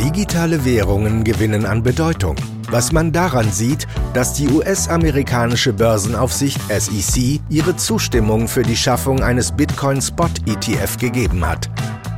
Digitale 0.00 0.64
Währungen 0.64 1.24
gewinnen 1.24 1.66
an 1.66 1.82
Bedeutung. 1.82 2.34
Was 2.70 2.90
man 2.90 3.12
daran 3.12 3.52
sieht, 3.52 3.86
dass 4.14 4.32
die 4.32 4.48
US-amerikanische 4.48 5.74
Börsenaufsicht 5.74 6.58
SEC 6.70 7.38
ihre 7.50 7.76
Zustimmung 7.76 8.48
für 8.48 8.62
die 8.62 8.76
Schaffung 8.76 9.22
eines 9.22 9.52
Bitcoin-Spot-ETF 9.52 10.96
gegeben 10.96 11.46
hat. 11.46 11.68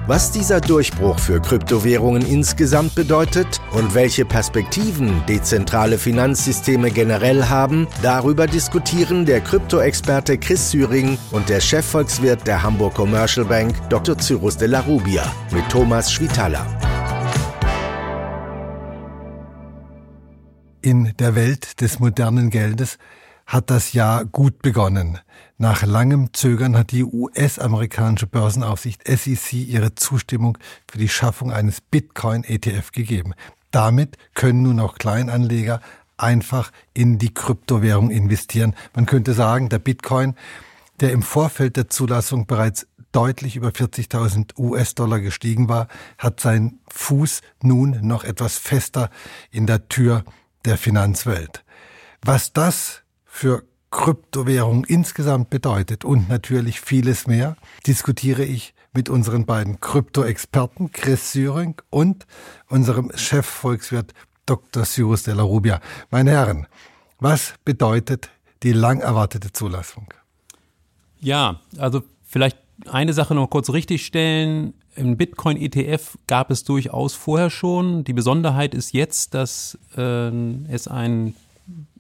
Was 0.07 0.30
dieser 0.30 0.61
Durchbruch 0.61 1.18
für 1.18 1.41
Kryptowährungen 1.41 2.25
insgesamt 2.25 2.95
bedeutet 2.95 3.61
und 3.73 3.96
welche 3.96 4.25
Perspektiven 4.25 5.21
dezentrale 5.29 5.99
Finanzsysteme 5.99 6.93
generell 6.93 7.46
haben, 7.46 7.89
darüber 8.01 8.46
diskutieren 8.46 9.27
der 9.27 9.41
Kryptoexperte 9.41 10.39
Chris 10.39 10.71
Syring 10.71 11.19
und 11.33 11.49
der 11.49 11.61
Chefvolkswirt 11.61 12.46
der 12.46 12.62
Hamburg 12.62 12.95
Commercial 12.95 13.46
Bank 13.46 13.75
Dr. 13.89 14.17
Cyrus 14.19 14.57
de 14.57 14.69
la 14.69 14.80
Rubia 14.80 15.25
mit 15.51 15.69
Thomas 15.69 16.12
Schwitala. 16.12 16.64
In 20.84 21.12
der 21.20 21.36
Welt 21.36 21.80
des 21.80 22.00
modernen 22.00 22.50
Geldes 22.50 22.98
hat 23.46 23.70
das 23.70 23.92
Jahr 23.92 24.24
gut 24.24 24.62
begonnen. 24.62 25.20
Nach 25.56 25.84
langem 25.84 26.34
Zögern 26.34 26.77
hat 26.77 26.91
die 26.91 27.05
US-amerikanische 27.05 28.27
Börsenaufsicht 28.27 29.06
SEC 29.06 29.52
ihre 29.52 29.95
Zustimmung 29.95 30.58
für 30.91 30.98
die 30.98 31.08
Schaffung 31.08 31.52
eines 31.52 31.80
Bitcoin-ETF 31.80 32.91
gegeben. 32.91 33.34
Damit 33.70 34.16
können 34.34 34.62
nun 34.62 34.80
auch 34.80 34.96
Kleinanleger 34.96 35.78
einfach 36.16 36.72
in 36.94 37.16
die 37.16 37.33
Kryptowährung 37.33 38.10
investieren. 38.10 38.74
Man 38.92 39.06
könnte 39.06 39.34
sagen, 39.34 39.69
der 39.69 39.78
Bitcoin, 39.78 40.34
der 40.98 41.12
im 41.12 41.22
Vorfeld 41.22 41.77
der 41.77 41.91
Zulassung 41.91 42.48
bereits 42.48 42.88
deutlich 43.12 43.55
über 43.55 43.69
40.000 43.69 44.58
US-Dollar 44.58 45.20
gestiegen 45.20 45.69
war, 45.69 45.86
hat 46.19 46.41
seinen 46.41 46.80
Fuß 46.88 47.41
nun 47.62 47.98
noch 48.02 48.24
etwas 48.24 48.58
fester 48.58 49.10
in 49.52 49.69
der 49.69 49.86
Tür 49.86 50.24
der 50.64 50.78
Finanzwelt. 50.78 51.64
Was 52.22 52.52
das 52.52 53.02
für 53.24 53.64
Kryptowährung 53.91 54.84
insgesamt 54.84 55.50
bedeutet 55.50 56.05
und 56.05 56.28
natürlich 56.28 56.80
vieles 56.80 57.27
mehr, 57.27 57.56
diskutiere 57.86 58.44
ich 58.44 58.74
mit 58.94 59.08
unseren 59.08 59.46
beiden 59.46 59.80
Krypto-Experten 59.80 60.92
Chris 60.92 61.33
Syring 61.33 61.77
und 61.90 62.27
unserem 62.68 63.10
Chefvolkswirt 63.14 64.12
Dr. 64.46 64.84
Cyrus 64.84 65.22
de 65.22 65.34
la 65.34 65.42
Rubia. 65.42 65.80
Meine 66.10 66.33
Herren, 66.33 66.66
was 67.18 67.55
bedeutet 67.64 68.30
die 68.62 68.72
lang 68.72 69.00
erwartete 69.00 69.52
Zulassung? 69.52 70.12
Ja, 71.20 71.60
also 71.78 72.02
vielleicht 72.24 72.58
eine 72.91 73.12
Sache 73.12 73.34
noch 73.34 73.48
kurz 73.50 73.70
richtigstellen. 73.70 74.75
Im 74.94 75.16
Bitcoin-ETF 75.16 76.19
gab 76.27 76.50
es 76.50 76.64
durchaus 76.64 77.14
vorher 77.14 77.50
schon. 77.50 78.05
Die 78.05 78.12
Besonderheit 78.12 78.74
ist 78.74 78.92
jetzt, 78.92 79.34
dass 79.34 79.78
äh, 79.97 80.30
es 80.69 80.89
ein 80.89 81.34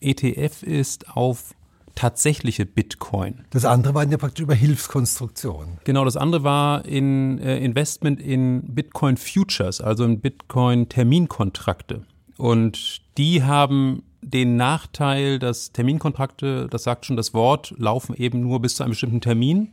ETF 0.00 0.62
ist 0.62 1.16
auf 1.16 1.54
tatsächliche 1.94 2.66
Bitcoin. 2.66 3.44
Das 3.50 3.64
andere 3.64 3.94
waren 3.94 4.10
ja 4.10 4.16
praktisch 4.16 4.42
über 4.42 4.54
Hilfskonstruktionen. 4.54 5.78
Genau, 5.84 6.04
das 6.04 6.16
andere 6.16 6.42
war 6.42 6.84
in 6.84 7.38
äh, 7.38 7.58
Investment 7.58 8.20
in 8.20 8.62
Bitcoin 8.74 9.16
Futures, 9.16 9.80
also 9.80 10.04
in 10.04 10.20
Bitcoin 10.20 10.88
Terminkontrakte. 10.88 12.04
Und 12.38 13.02
die 13.18 13.42
haben 13.42 14.02
den 14.22 14.56
Nachteil, 14.56 15.38
dass 15.38 15.72
Terminkontrakte, 15.72 16.68
das 16.70 16.84
sagt 16.84 17.06
schon 17.06 17.16
das 17.16 17.34
Wort, 17.34 17.74
laufen 17.76 18.14
eben 18.14 18.40
nur 18.40 18.60
bis 18.60 18.76
zu 18.76 18.84
einem 18.84 18.92
bestimmten 18.92 19.20
Termin. 19.20 19.68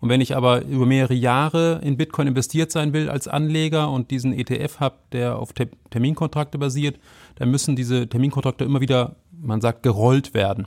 Und 0.00 0.08
wenn 0.08 0.22
ich 0.22 0.34
aber 0.34 0.64
über 0.64 0.86
mehrere 0.86 1.14
Jahre 1.14 1.80
in 1.84 1.98
Bitcoin 1.98 2.28
investiert 2.28 2.72
sein 2.72 2.94
will 2.94 3.10
als 3.10 3.28
Anleger 3.28 3.90
und 3.90 4.10
diesen 4.10 4.32
ETF 4.32 4.80
habe, 4.80 4.96
der 5.12 5.38
auf 5.38 5.52
Terminkontrakte 5.90 6.56
basiert, 6.56 6.98
dann 7.36 7.50
müssen 7.50 7.76
diese 7.76 8.08
Terminkontrakte 8.08 8.64
immer 8.64 8.80
wieder, 8.80 9.16
man 9.30 9.60
sagt, 9.60 9.82
gerollt 9.82 10.32
werden. 10.32 10.66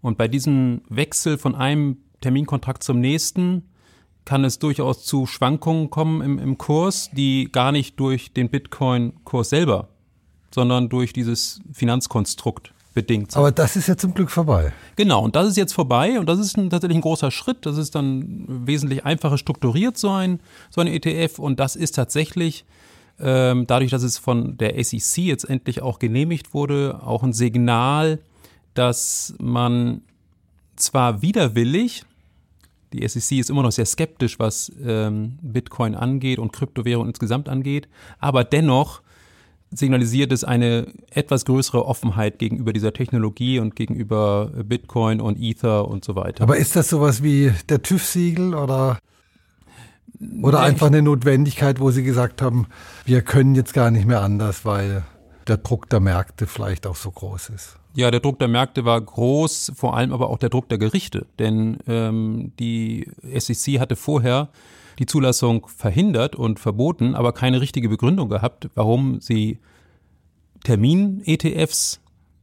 Und 0.00 0.18
bei 0.18 0.26
diesem 0.26 0.82
Wechsel 0.88 1.38
von 1.38 1.54
einem 1.54 1.98
Terminkontrakt 2.20 2.82
zum 2.82 3.00
nächsten 3.00 3.62
kann 4.24 4.44
es 4.44 4.58
durchaus 4.58 5.04
zu 5.04 5.26
Schwankungen 5.26 5.90
kommen 5.90 6.20
im, 6.20 6.38
im 6.38 6.58
Kurs, 6.58 7.10
die 7.12 7.48
gar 7.52 7.70
nicht 7.70 8.00
durch 8.00 8.32
den 8.32 8.50
Bitcoin-Kurs 8.50 9.50
selber, 9.50 9.88
sondern 10.52 10.88
durch 10.88 11.12
dieses 11.12 11.60
Finanzkonstrukt 11.72 12.72
bedingt 12.96 13.30
sind. 13.30 13.38
Aber 13.38 13.52
das 13.52 13.76
ist 13.76 13.88
ja 13.88 13.96
zum 13.96 14.14
Glück 14.14 14.30
vorbei. 14.30 14.72
Genau, 14.96 15.22
und 15.22 15.36
das 15.36 15.46
ist 15.46 15.56
jetzt 15.58 15.74
vorbei 15.74 16.18
und 16.18 16.26
das 16.28 16.38
ist 16.38 16.56
ein, 16.56 16.70
tatsächlich 16.70 16.96
ein 16.96 17.02
großer 17.02 17.30
Schritt. 17.30 17.66
Das 17.66 17.76
ist 17.76 17.94
dann 17.94 18.44
wesentlich 18.48 19.04
einfacher 19.04 19.36
strukturiert, 19.36 19.98
so 19.98 20.10
ein, 20.10 20.40
so 20.70 20.80
ein 20.80 20.86
ETF. 20.86 21.38
Und 21.38 21.60
das 21.60 21.76
ist 21.76 21.94
tatsächlich, 21.94 22.64
ähm, 23.20 23.66
dadurch, 23.66 23.90
dass 23.90 24.02
es 24.02 24.16
von 24.16 24.56
der 24.56 24.82
SEC 24.82 25.18
jetzt 25.18 25.44
endlich 25.44 25.82
auch 25.82 25.98
genehmigt 25.98 26.54
wurde, 26.54 27.00
auch 27.02 27.22
ein 27.22 27.34
Signal, 27.34 28.18
dass 28.72 29.34
man 29.38 30.00
zwar 30.76 31.20
widerwillig, 31.20 32.02
die 32.94 33.06
SEC 33.06 33.38
ist 33.38 33.50
immer 33.50 33.62
noch 33.62 33.72
sehr 33.72 33.84
skeptisch, 33.84 34.38
was 34.38 34.72
ähm, 34.82 35.38
Bitcoin 35.42 35.94
angeht 35.94 36.38
und 36.38 36.54
Kryptowährung 36.54 37.08
insgesamt 37.08 37.50
angeht, 37.50 37.88
aber 38.20 38.42
dennoch 38.42 39.02
signalisiert 39.70 40.32
es 40.32 40.44
eine 40.44 40.86
etwas 41.10 41.44
größere 41.44 41.84
Offenheit 41.84 42.38
gegenüber 42.38 42.72
dieser 42.72 42.92
Technologie 42.92 43.58
und 43.58 43.76
gegenüber 43.76 44.50
Bitcoin 44.64 45.20
und 45.20 45.38
Ether 45.40 45.88
und 45.88 46.04
so 46.04 46.14
weiter. 46.14 46.44
Aber 46.44 46.56
ist 46.56 46.76
das 46.76 46.88
sowas 46.88 47.22
wie 47.22 47.52
der 47.68 47.82
TÜV-Siegel 47.82 48.54
oder, 48.54 48.98
oder 50.42 50.60
einfach 50.60 50.86
eine 50.86 51.02
Notwendigkeit, 51.02 51.80
wo 51.80 51.90
Sie 51.90 52.04
gesagt 52.04 52.42
haben, 52.42 52.66
wir 53.04 53.22
können 53.22 53.54
jetzt 53.54 53.74
gar 53.74 53.90
nicht 53.90 54.06
mehr 54.06 54.22
anders, 54.22 54.64
weil 54.64 55.04
der 55.46 55.58
Druck 55.58 55.88
der 55.90 56.00
Märkte 56.00 56.46
vielleicht 56.46 56.86
auch 56.86 56.96
so 56.96 57.10
groß 57.10 57.50
ist? 57.50 57.78
Ja, 57.94 58.10
der 58.10 58.20
Druck 58.20 58.38
der 58.38 58.48
Märkte 58.48 58.84
war 58.84 59.00
groß, 59.00 59.72
vor 59.74 59.96
allem 59.96 60.12
aber 60.12 60.28
auch 60.28 60.38
der 60.38 60.50
Druck 60.50 60.68
der 60.68 60.76
Gerichte. 60.78 61.26
Denn 61.38 61.78
ähm, 61.88 62.52
die 62.58 63.08
SEC 63.38 63.80
hatte 63.80 63.96
vorher 63.96 64.50
die 64.98 65.06
Zulassung 65.06 65.66
verhindert 65.68 66.36
und 66.36 66.58
verboten, 66.58 67.14
aber 67.14 67.32
keine 67.32 67.60
richtige 67.60 67.88
Begründung 67.88 68.28
gehabt, 68.28 68.68
warum 68.74 69.20
sie 69.20 69.58
Termin-ETFs 70.64 72.00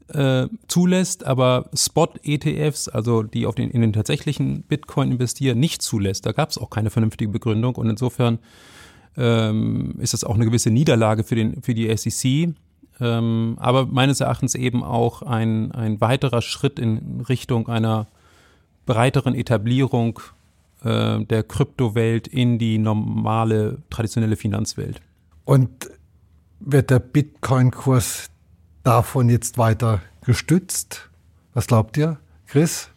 äh, 0.10 0.48
zulässt, 0.68 1.26
aber 1.26 1.70
Spot-ETFs, 1.74 2.88
also 2.90 3.24
die 3.24 3.46
auf 3.46 3.56
den, 3.56 3.72
in 3.72 3.82
den 3.82 3.94
tatsächlichen 3.94 4.64
Bitcoin 4.64 5.12
investieren, 5.12 5.60
nicht 5.60 5.82
zulässt. 5.82 6.26
Da 6.26 6.32
gab 6.32 6.50
es 6.50 6.58
auch 6.58 6.70
keine 6.70 6.90
vernünftige 6.90 7.32
Begründung 7.32 7.76
und 7.76 7.90
insofern 7.90 8.40
ähm, 9.18 9.96
ist 10.00 10.14
das 10.14 10.24
auch 10.24 10.36
eine 10.36 10.46
gewisse 10.46 10.72
Niederlage 10.72 11.24
für, 11.24 11.36
den, 11.36 11.62
für 11.62 11.74
die 11.74 11.96
SEC. 11.96 12.54
Ähm, 13.00 13.56
aber 13.60 13.86
meines 13.86 14.20
Erachtens 14.20 14.56
eben 14.56 14.84
auch 14.84 15.22
ein, 15.24 15.72
ein 15.72 16.00
weiterer 16.00 16.42
Schritt 16.42 16.80
in 16.80 17.22
Richtung 17.28 17.68
einer 17.68 18.08
breiteren 18.86 19.36
Etablierung 19.36 20.20
äh, 20.84 21.24
der 21.26 21.44
Kryptowelt 21.44 22.28
in 22.28 22.60
die 22.60 22.78
normale, 22.78 23.82
traditionelle 23.90 24.36
Finanzwelt. 24.36 25.02
Und 25.46 25.90
wird 26.60 26.90
der 26.90 27.00
Bitcoin-Kurs 27.00 28.30
davon 28.84 29.30
jetzt 29.30 29.58
weiter 29.58 30.02
gestützt? 30.26 31.10
Was 31.54 31.68
glaubt 31.68 31.98
ihr, 31.98 32.20
Chris? 32.48 32.90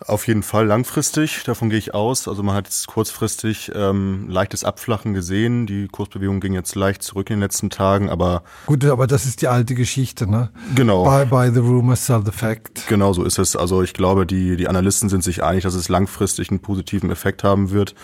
Auf 0.00 0.26
jeden 0.26 0.42
Fall 0.42 0.66
langfristig, 0.66 1.44
davon 1.44 1.70
gehe 1.70 1.78
ich 1.78 1.94
aus. 1.94 2.28
Also 2.28 2.42
man 2.42 2.54
hat 2.54 2.66
jetzt 2.66 2.86
kurzfristig 2.88 3.70
ähm, 3.74 4.28
leichtes 4.28 4.64
Abflachen 4.64 5.14
gesehen. 5.14 5.66
Die 5.66 5.88
Kursbewegung 5.88 6.40
ging 6.40 6.52
jetzt 6.52 6.74
leicht 6.74 7.02
zurück 7.02 7.30
in 7.30 7.36
den 7.36 7.40
letzten 7.40 7.70
Tagen, 7.70 8.10
aber. 8.10 8.42
Gut, 8.66 8.84
aber 8.84 9.06
das 9.06 9.24
ist 9.24 9.40
die 9.40 9.48
alte 9.48 9.74
Geschichte, 9.74 10.28
ne? 10.28 10.50
Genau. 10.74 11.04
Buy, 11.04 11.24
buy 11.24 11.50
the 11.52 11.60
rumor, 11.60 11.96
sell 11.96 12.22
the 12.24 12.32
fact. 12.32 12.86
Genau 12.88 13.12
so 13.12 13.24
ist 13.24 13.38
es. 13.38 13.56
Also 13.56 13.82
ich 13.82 13.94
glaube, 13.94 14.26
die, 14.26 14.56
die 14.56 14.68
Analysten 14.68 15.08
sind 15.08 15.22
sich 15.22 15.42
einig, 15.42 15.62
dass 15.62 15.74
es 15.74 15.88
langfristig 15.88 16.50
einen 16.50 16.60
positiven 16.60 17.10
Effekt 17.10 17.44
haben 17.44 17.70
wird. 17.70 17.94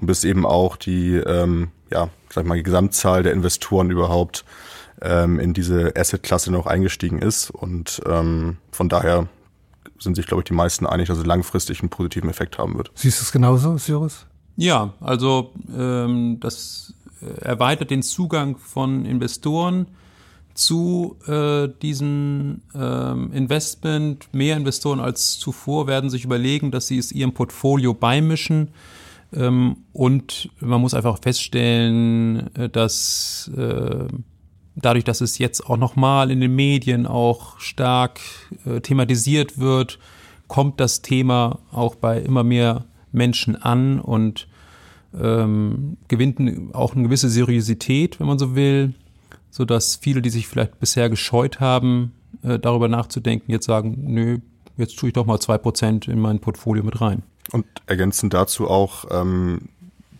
Und 0.00 0.06
bis 0.06 0.24
eben 0.24 0.46
auch 0.46 0.76
die, 0.76 1.16
ähm, 1.16 1.70
ja, 1.90 2.08
sag 2.30 2.44
ich 2.44 2.48
mal, 2.48 2.56
die 2.56 2.62
Gesamtzahl 2.62 3.22
der 3.22 3.32
Investoren 3.32 3.90
überhaupt 3.90 4.44
ähm, 5.02 5.40
in 5.40 5.52
diese 5.52 5.94
Asset-Klasse 5.96 6.52
noch 6.52 6.66
eingestiegen 6.66 7.18
ist. 7.18 7.50
Und 7.50 8.00
ähm, 8.06 8.56
von 8.70 8.88
daher 8.88 9.28
sind 10.00 10.16
sich, 10.16 10.26
glaube 10.26 10.40
ich, 10.40 10.46
die 10.46 10.54
meisten 10.54 10.86
einig, 10.86 11.08
dass 11.08 11.18
es 11.18 11.26
langfristig 11.26 11.80
einen 11.80 11.90
positiven 11.90 12.28
Effekt 12.30 12.58
haben 12.58 12.76
wird. 12.76 12.90
Siehst 12.94 13.20
du 13.20 13.22
es 13.22 13.32
genauso, 13.32 13.76
Cyrus? 13.78 14.26
Ja, 14.56 14.94
also 15.00 15.52
ähm, 15.76 16.38
das 16.40 16.94
erweitert 17.40 17.90
den 17.90 18.02
Zugang 18.02 18.56
von 18.58 19.04
Investoren 19.04 19.86
zu 20.54 21.16
äh, 21.26 21.68
diesem 21.80 22.62
ähm, 22.74 23.32
Investment. 23.32 24.32
Mehr 24.32 24.56
Investoren 24.56 25.00
als 25.00 25.38
zuvor 25.38 25.86
werden 25.86 26.10
sich 26.10 26.24
überlegen, 26.24 26.70
dass 26.70 26.86
sie 26.86 26.98
es 26.98 27.12
ihrem 27.12 27.32
Portfolio 27.32 27.94
beimischen. 27.94 28.68
Ähm, 29.32 29.78
und 29.92 30.50
man 30.60 30.80
muss 30.80 30.94
einfach 30.94 31.18
feststellen, 31.22 32.54
äh, 32.56 32.68
dass 32.68 33.50
äh, 33.56 34.06
dadurch, 34.82 35.04
dass 35.04 35.20
es 35.20 35.38
jetzt 35.38 35.66
auch 35.66 35.76
nochmal 35.76 36.30
in 36.30 36.40
den 36.40 36.54
Medien 36.54 37.06
auch 37.06 37.58
stark 37.58 38.20
äh, 38.66 38.80
thematisiert 38.80 39.58
wird, 39.58 39.98
kommt 40.48 40.80
das 40.80 41.02
Thema 41.02 41.58
auch 41.72 41.94
bei 41.94 42.18
immer 42.20 42.42
mehr 42.44 42.84
Menschen 43.12 43.56
an 43.56 44.00
und 44.00 44.48
ähm, 45.18 45.96
gewinnt 46.08 46.74
auch 46.74 46.94
eine 46.94 47.04
gewisse 47.04 47.28
Seriosität, 47.28 48.20
wenn 48.20 48.26
man 48.26 48.38
so 48.38 48.54
will. 48.54 48.94
sodass 49.50 49.96
viele, 49.96 50.22
die 50.22 50.30
sich 50.30 50.46
vielleicht 50.46 50.78
bisher 50.78 51.10
gescheut 51.10 51.60
haben, 51.60 52.12
äh, 52.42 52.58
darüber 52.58 52.88
nachzudenken, 52.88 53.50
jetzt 53.50 53.66
sagen, 53.66 53.96
nö, 54.06 54.38
jetzt 54.76 54.98
tue 54.98 55.08
ich 55.08 55.12
doch 55.12 55.26
mal 55.26 55.40
zwei 55.40 55.58
Prozent 55.58 56.08
in 56.08 56.20
mein 56.20 56.38
Portfolio 56.38 56.84
mit 56.84 57.00
rein. 57.00 57.22
Und 57.52 57.66
ergänzend 57.86 58.32
dazu 58.32 58.68
auch 58.68 59.04
ähm, 59.10 59.68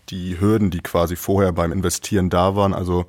die 0.09 0.41
Hürden, 0.41 0.71
die 0.71 0.81
quasi 0.81 1.17
vorher 1.17 1.53
beim 1.53 1.73
Investieren 1.73 2.29
da 2.29 2.57
waren. 2.57 2.75
Also 2.75 3.07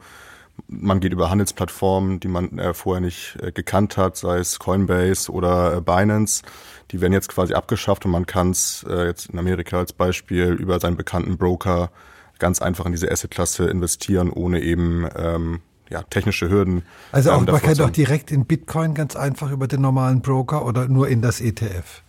man 0.67 0.99
geht 0.99 1.13
über 1.13 1.29
Handelsplattformen, 1.29 2.19
die 2.19 2.27
man 2.27 2.57
äh, 2.57 2.73
vorher 2.73 3.01
nicht 3.01 3.37
äh, 3.41 3.51
gekannt 3.51 3.97
hat, 3.97 4.17
sei 4.17 4.37
es 4.37 4.59
Coinbase 4.59 5.31
oder 5.31 5.77
äh, 5.77 5.81
Binance. 5.81 6.43
Die 6.91 7.01
werden 7.01 7.13
jetzt 7.13 7.29
quasi 7.29 7.53
abgeschafft 7.53 8.05
und 8.05 8.11
man 8.11 8.25
kann 8.25 8.51
es 8.51 8.85
äh, 8.89 9.05
jetzt 9.05 9.27
in 9.27 9.39
Amerika 9.39 9.77
als 9.79 9.93
Beispiel 9.93 10.53
über 10.53 10.79
seinen 10.79 10.97
bekannten 10.97 11.37
Broker 11.37 11.91
ganz 12.39 12.61
einfach 12.61 12.85
in 12.85 12.91
diese 12.91 13.11
Assetklasse 13.11 13.67
investieren, 13.67 14.31
ohne 14.31 14.61
eben 14.61 15.07
ähm, 15.15 15.59
ja, 15.89 16.01
technische 16.03 16.49
Hürden. 16.49 16.83
Also 17.11 17.31
auch, 17.31 17.39
ähm, 17.39 17.45
man 17.45 17.61
kann 17.61 17.75
doch 17.75 17.89
direkt 17.89 18.31
in 18.31 18.45
Bitcoin 18.45 18.93
ganz 18.93 19.15
einfach 19.15 19.51
über 19.51 19.67
den 19.67 19.81
normalen 19.81 20.21
Broker 20.21 20.65
oder 20.65 20.87
nur 20.87 21.07
in 21.07 21.21
das 21.21 21.41
ETF? 21.41 22.01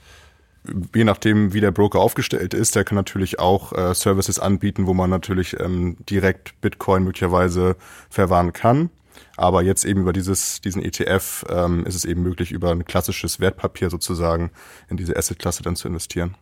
Je 0.95 1.05
nachdem, 1.05 1.53
wie 1.53 1.61
der 1.61 1.73
Broker 1.73 1.99
aufgestellt 1.99 2.55
ist, 2.55 2.77
der 2.77 2.85
kann 2.85 2.97
natürlich 2.97 3.39
auch 3.39 3.73
äh, 3.73 3.95
Services 3.95 4.39
anbieten, 4.39 4.87
wo 4.87 4.95
man 4.95 5.11
natürlich 5.11 5.59
ähm, 5.59 5.97
direkt 6.09 6.61
Bitcoin 6.61 7.05
möglicherweise 7.05 7.77
verwahren 8.11 8.53
kann. 8.53 8.91
Aber 9.37 9.63
jetzt 9.63 9.85
eben 9.85 10.03
über 10.03 10.13
dieses, 10.13 10.61
diesen 10.61 10.83
ETF 10.83 11.45
ähm, 11.49 11.85
ist 11.87 11.95
es 11.95 12.05
eben 12.05 12.23
möglich, 12.23 12.53
über 12.53 12.71
ein 12.71 12.85
klassisches 12.85 13.41
Wertpapier 13.41 13.91
sozusagen 13.91 14.51
in 14.89 14.97
diese 14.97 15.17
Assetklasse 15.17 15.63
dann 15.63 15.77
zu 15.77 15.89
investieren. 15.89 16.37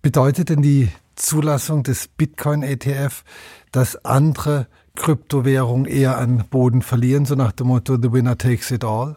Bedeutet 0.00 0.48
denn 0.48 0.62
die 0.62 0.90
Zulassung 1.16 1.82
des 1.82 2.08
Bitcoin-ETF, 2.08 3.24
dass 3.72 4.04
andere 4.04 4.68
Kryptowährungen 4.94 5.86
eher 5.86 6.18
an 6.18 6.44
Boden 6.50 6.82
verlieren, 6.82 7.24
so 7.24 7.34
nach 7.34 7.52
dem 7.52 7.68
Motto, 7.68 7.96
the 8.00 8.12
winner 8.12 8.38
takes 8.38 8.70
it 8.70 8.84
all? 8.84 9.16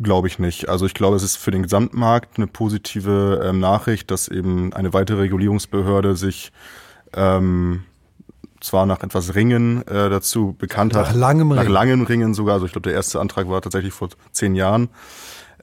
Glaube 0.00 0.28
ich 0.28 0.38
nicht. 0.38 0.68
Also 0.68 0.86
ich 0.86 0.94
glaube, 0.94 1.16
es 1.16 1.22
ist 1.22 1.36
für 1.36 1.50
den 1.50 1.62
Gesamtmarkt 1.62 2.38
eine 2.38 2.46
positive 2.46 3.42
ähm, 3.44 3.60
Nachricht, 3.60 4.10
dass 4.10 4.28
eben 4.28 4.72
eine 4.72 4.94
weitere 4.94 5.20
Regulierungsbehörde 5.20 6.16
sich 6.16 6.50
ähm, 7.14 7.84
zwar 8.60 8.86
nach 8.86 9.02
etwas 9.02 9.34
Ringen 9.34 9.86
äh, 9.86 10.08
dazu 10.08 10.54
bekannt 10.58 10.94
nach 10.94 11.10
hat. 11.10 11.16
Langem 11.16 11.48
nach 11.48 11.62
Ringen. 11.62 11.72
langem 11.72 12.02
Ringen 12.02 12.34
sogar. 12.34 12.54
Also 12.54 12.66
ich 12.66 12.72
glaube, 12.72 12.88
der 12.88 12.94
erste 12.94 13.20
Antrag 13.20 13.48
war 13.50 13.60
tatsächlich 13.60 13.92
vor 13.92 14.08
zehn 14.30 14.54
Jahren. 14.54 14.88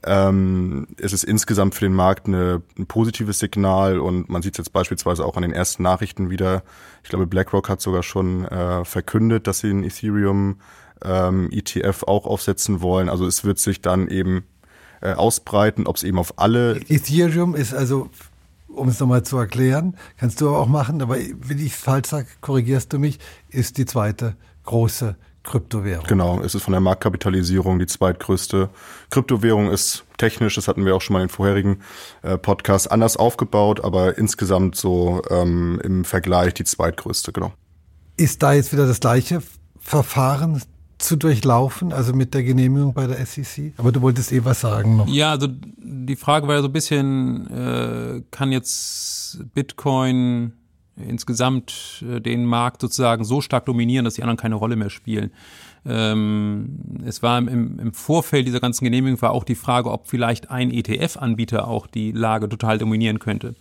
Ähm, 0.03 0.87
es 0.97 1.11
ist 1.11 1.23
insgesamt 1.23 1.75
für 1.75 1.85
den 1.85 1.93
Markt 1.93 2.27
eine, 2.27 2.61
ein 2.77 2.85
positives 2.85 3.39
Signal 3.39 3.99
und 3.99 4.29
man 4.29 4.41
sieht 4.41 4.53
es 4.53 4.59
jetzt 4.59 4.73
beispielsweise 4.73 5.25
auch 5.25 5.35
an 5.35 5.41
den 5.41 5.51
ersten 5.51 5.83
Nachrichten 5.83 6.29
wieder. 6.29 6.63
Ich 7.03 7.09
glaube, 7.09 7.27
BlackRock 7.27 7.67
hat 7.67 7.81
sogar 7.81 8.03
schon 8.03 8.45
äh, 8.45 8.85
verkündet, 8.85 9.47
dass 9.47 9.59
sie 9.59 9.71
ein 9.71 9.83
Ethereum 9.83 10.59
ähm, 11.03 11.49
ETF 11.51 12.03
auch 12.03 12.25
aufsetzen 12.25 12.81
wollen. 12.81 13.09
Also 13.09 13.25
es 13.25 13.43
wird 13.43 13.59
sich 13.59 13.81
dann 13.81 14.07
eben 14.07 14.43
äh, 15.01 15.13
ausbreiten, 15.13 15.87
ob 15.87 15.95
es 15.95 16.03
eben 16.03 16.19
auf 16.19 16.33
alle. 16.37 16.81
Ethereum 16.89 17.55
ist 17.55 17.73
also, 17.73 18.09
um 18.67 18.89
es 18.89 18.99
nochmal 18.99 19.23
zu 19.23 19.37
erklären, 19.37 19.95
kannst 20.17 20.41
du 20.41 20.49
auch 20.49 20.67
machen, 20.67 21.01
aber 21.01 21.15
wenn 21.15 21.59
ich 21.59 21.73
es 21.73 21.79
falsch 21.79 22.09
sage, 22.09 22.27
korrigierst 22.41 22.91
du 22.93 22.99
mich, 22.99 23.19
ist 23.49 23.77
die 23.77 23.85
zweite 23.85 24.35
große 24.63 25.15
Kryptowährung. 25.43 26.05
Genau, 26.05 26.41
es 26.41 26.53
ist 26.53 26.63
von 26.63 26.73
der 26.73 26.81
Marktkapitalisierung 26.81 27.79
die 27.79 27.87
zweitgrößte. 27.87 28.69
Kryptowährung 29.09 29.71
ist 29.71 30.03
technisch, 30.17 30.55
das 30.55 30.67
hatten 30.67 30.85
wir 30.85 30.95
auch 30.95 31.01
schon 31.01 31.13
mal 31.13 31.21
in 31.21 31.27
den 31.27 31.33
vorherigen 31.33 31.79
äh, 32.21 32.37
Podcasts, 32.37 32.87
anders 32.87 33.17
aufgebaut, 33.17 33.83
aber 33.83 34.17
insgesamt 34.17 34.75
so 34.75 35.21
ähm, 35.29 35.79
im 35.83 36.05
Vergleich 36.05 36.53
die 36.53 36.65
zweitgrößte, 36.65 37.31
genau. 37.31 37.53
Ist 38.17 38.43
da 38.43 38.53
jetzt 38.53 38.73
wieder 38.73 38.85
das 38.85 38.99
gleiche 38.99 39.41
Verfahren 39.79 40.61
zu 40.99 41.15
durchlaufen, 41.15 41.91
also 41.93 42.13
mit 42.13 42.33
der 42.33 42.43
Genehmigung 42.43 42.93
bei 42.93 43.07
der 43.07 43.25
SEC? 43.25 43.73
Aber 43.77 43.91
du 43.91 44.01
wolltest 44.01 44.31
eh 44.31 44.43
was 44.43 44.61
sagen 44.61 44.97
noch. 44.97 45.07
Ja, 45.07 45.31
also 45.31 45.47
die 45.49 46.15
Frage 46.15 46.47
war 46.47 46.55
ja 46.55 46.61
so 46.61 46.67
ein 46.67 46.73
bisschen, 46.73 47.47
äh, 47.49 48.21
kann 48.31 48.51
jetzt 48.51 49.39
Bitcoin 49.53 50.53
insgesamt 50.97 52.03
äh, 52.07 52.19
den 52.19 52.45
Markt 52.45 52.81
sozusagen 52.81 53.23
so 53.23 53.41
stark 53.41 53.65
dominieren, 53.65 54.05
dass 54.05 54.15
die 54.15 54.23
anderen 54.23 54.37
keine 54.37 54.55
Rolle 54.55 54.75
mehr 54.75 54.89
spielen? 54.89 55.31
Ähm, 55.85 57.01
es 57.05 57.23
war 57.23 57.37
im, 57.37 57.79
im 57.79 57.93
Vorfeld 57.93 58.45
dieser 58.45 58.59
ganzen 58.59 58.83
Genehmigung 58.83 59.21
war 59.21 59.31
auch 59.31 59.45
die 59.45 59.55
Frage, 59.55 59.91
ob 59.91 60.07
vielleicht 60.07 60.51
ein 60.51 60.71
ETF-Anbieter 60.71 61.67
auch 61.67 61.87
die 61.87 62.11
Lage 62.11 62.49
total 62.49 62.77
dominieren 62.77 63.19
könnte. 63.19 63.55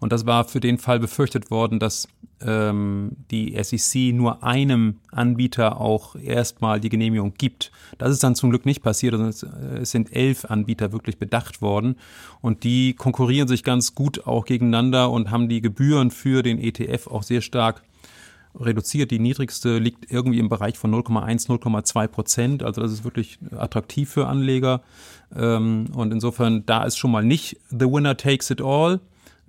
Und 0.00 0.12
das 0.12 0.26
war 0.26 0.44
für 0.44 0.60
den 0.60 0.78
Fall 0.78 0.98
befürchtet 0.98 1.50
worden, 1.50 1.78
dass 1.78 2.08
ähm, 2.40 3.12
die 3.30 3.56
SEC 3.62 4.14
nur 4.14 4.42
einem 4.42 4.96
Anbieter 5.12 5.80
auch 5.80 6.16
erstmal 6.16 6.80
die 6.80 6.88
Genehmigung 6.88 7.34
gibt. 7.36 7.70
Das 7.98 8.10
ist 8.10 8.24
dann 8.24 8.34
zum 8.34 8.50
Glück 8.50 8.64
nicht 8.64 8.82
passiert. 8.82 9.14
Also 9.14 9.46
es 9.46 9.90
sind 9.90 10.14
elf 10.16 10.46
Anbieter 10.46 10.92
wirklich 10.92 11.18
bedacht 11.18 11.60
worden 11.60 11.96
und 12.40 12.64
die 12.64 12.94
konkurrieren 12.94 13.46
sich 13.46 13.62
ganz 13.62 13.94
gut 13.94 14.26
auch 14.26 14.46
gegeneinander 14.46 15.10
und 15.10 15.30
haben 15.30 15.48
die 15.50 15.60
Gebühren 15.60 16.10
für 16.10 16.42
den 16.42 16.58
ETF 16.58 17.08
auch 17.08 17.22
sehr 17.22 17.42
stark 17.42 17.82
reduziert. 18.58 19.10
Die 19.10 19.18
niedrigste 19.18 19.78
liegt 19.78 20.10
irgendwie 20.10 20.38
im 20.38 20.48
Bereich 20.48 20.78
von 20.78 20.92
0,1, 20.92 21.46
0,2 21.46 22.08
Prozent. 22.08 22.62
Also 22.62 22.80
das 22.80 22.90
ist 22.90 23.04
wirklich 23.04 23.38
attraktiv 23.56 24.10
für 24.10 24.26
Anleger. 24.26 24.80
Ähm, 25.36 25.86
und 25.94 26.12
insofern, 26.12 26.64
da 26.66 26.84
ist 26.84 26.96
schon 26.96 27.10
mal 27.10 27.24
nicht 27.24 27.58
the 27.68 27.86
winner 27.86 28.16
takes 28.16 28.50
it 28.50 28.60
all. 28.60 29.00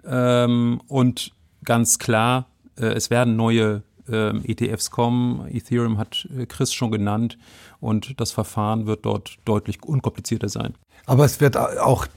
Ähm, 0.05 0.81
und 0.87 1.31
ganz 1.63 1.99
klar, 1.99 2.47
äh, 2.77 2.87
es 2.87 3.09
werden 3.09 3.35
neue 3.35 3.83
äh, 4.07 4.37
ETFs 4.51 4.91
kommen. 4.91 5.47
Ethereum 5.49 5.97
hat 5.97 6.27
äh, 6.37 6.45
Chris 6.45 6.73
schon 6.73 6.91
genannt 6.91 7.37
und 7.79 8.19
das 8.19 8.31
Verfahren 8.31 8.85
wird 8.85 9.05
dort 9.05 9.37
deutlich 9.45 9.83
unkomplizierter 9.83 10.49
sein. 10.49 10.73
Aber 11.05 11.25
es 11.25 11.39
wird 11.39 11.57
auch 11.57 12.07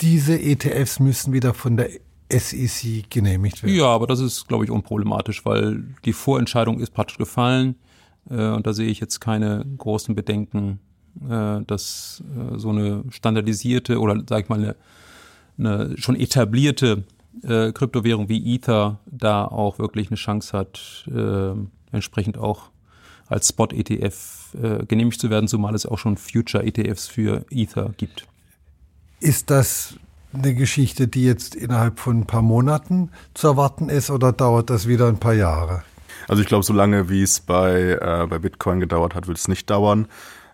diese 0.00 0.40
ETFs 0.40 0.98
müssen 1.00 1.32
wieder 1.32 1.52
von 1.54 1.76
der 1.76 1.90
SEC 2.32 3.10
genehmigt 3.10 3.62
werden. 3.62 3.76
Ja, 3.76 3.86
aber 3.86 4.06
das 4.06 4.20
ist, 4.20 4.48
glaube 4.48 4.64
ich, 4.64 4.70
unproblematisch, 4.70 5.44
weil 5.44 5.84
die 6.04 6.12
Vorentscheidung 6.12 6.80
ist 6.80 6.94
praktisch 6.94 7.18
gefallen 7.18 7.76
äh, 8.28 8.48
und 8.48 8.66
da 8.66 8.72
sehe 8.72 8.88
ich 8.88 9.00
jetzt 9.00 9.20
keine 9.20 9.64
großen 9.78 10.14
Bedenken, 10.14 10.80
äh, 11.28 11.60
dass 11.66 12.22
so 12.56 12.70
eine 12.70 13.04
standardisierte 13.10 13.98
oder 13.98 14.22
sag 14.28 14.44
ich 14.44 14.48
mal 14.48 14.58
eine, 14.58 14.76
eine 15.58 15.98
schon 15.98 16.16
etablierte 16.16 17.04
äh, 17.42 17.72
Kryptowährung 17.72 18.28
wie 18.28 18.54
Ether 18.54 18.98
da 19.06 19.44
auch 19.44 19.78
wirklich 19.78 20.08
eine 20.08 20.16
Chance 20.16 20.56
hat, 20.56 21.04
äh, 21.14 21.52
entsprechend 21.92 22.38
auch 22.38 22.70
als 23.28 23.48
Spot-ETF 23.48 24.54
äh, 24.60 24.86
genehmigt 24.86 25.20
zu 25.20 25.30
werden, 25.30 25.48
zumal 25.48 25.74
es 25.74 25.86
auch 25.86 25.98
schon 25.98 26.16
Future-ETFs 26.16 27.06
für 27.06 27.44
Ether 27.50 27.92
gibt. 27.96 28.26
Ist 29.20 29.50
das 29.50 29.94
eine 30.32 30.54
Geschichte, 30.54 31.08
die 31.08 31.24
jetzt 31.24 31.54
innerhalb 31.54 31.98
von 31.98 32.20
ein 32.20 32.26
paar 32.26 32.42
Monaten 32.42 33.10
zu 33.34 33.48
erwarten 33.48 33.88
ist 33.88 34.10
oder 34.10 34.32
dauert 34.32 34.70
das 34.70 34.86
wieder 34.86 35.08
ein 35.08 35.18
paar 35.18 35.34
Jahre? 35.34 35.82
Also 36.28 36.42
ich 36.42 36.48
glaube, 36.48 36.64
so 36.64 36.72
lange 36.72 37.08
wie 37.08 37.22
es 37.22 37.40
bei, 37.40 37.98
äh, 38.00 38.26
bei 38.28 38.38
Bitcoin 38.38 38.80
gedauert 38.80 39.14
hat, 39.14 39.26
wird 39.26 39.38
es 39.38 39.48
nicht 39.48 39.70
dauern. 39.70 40.06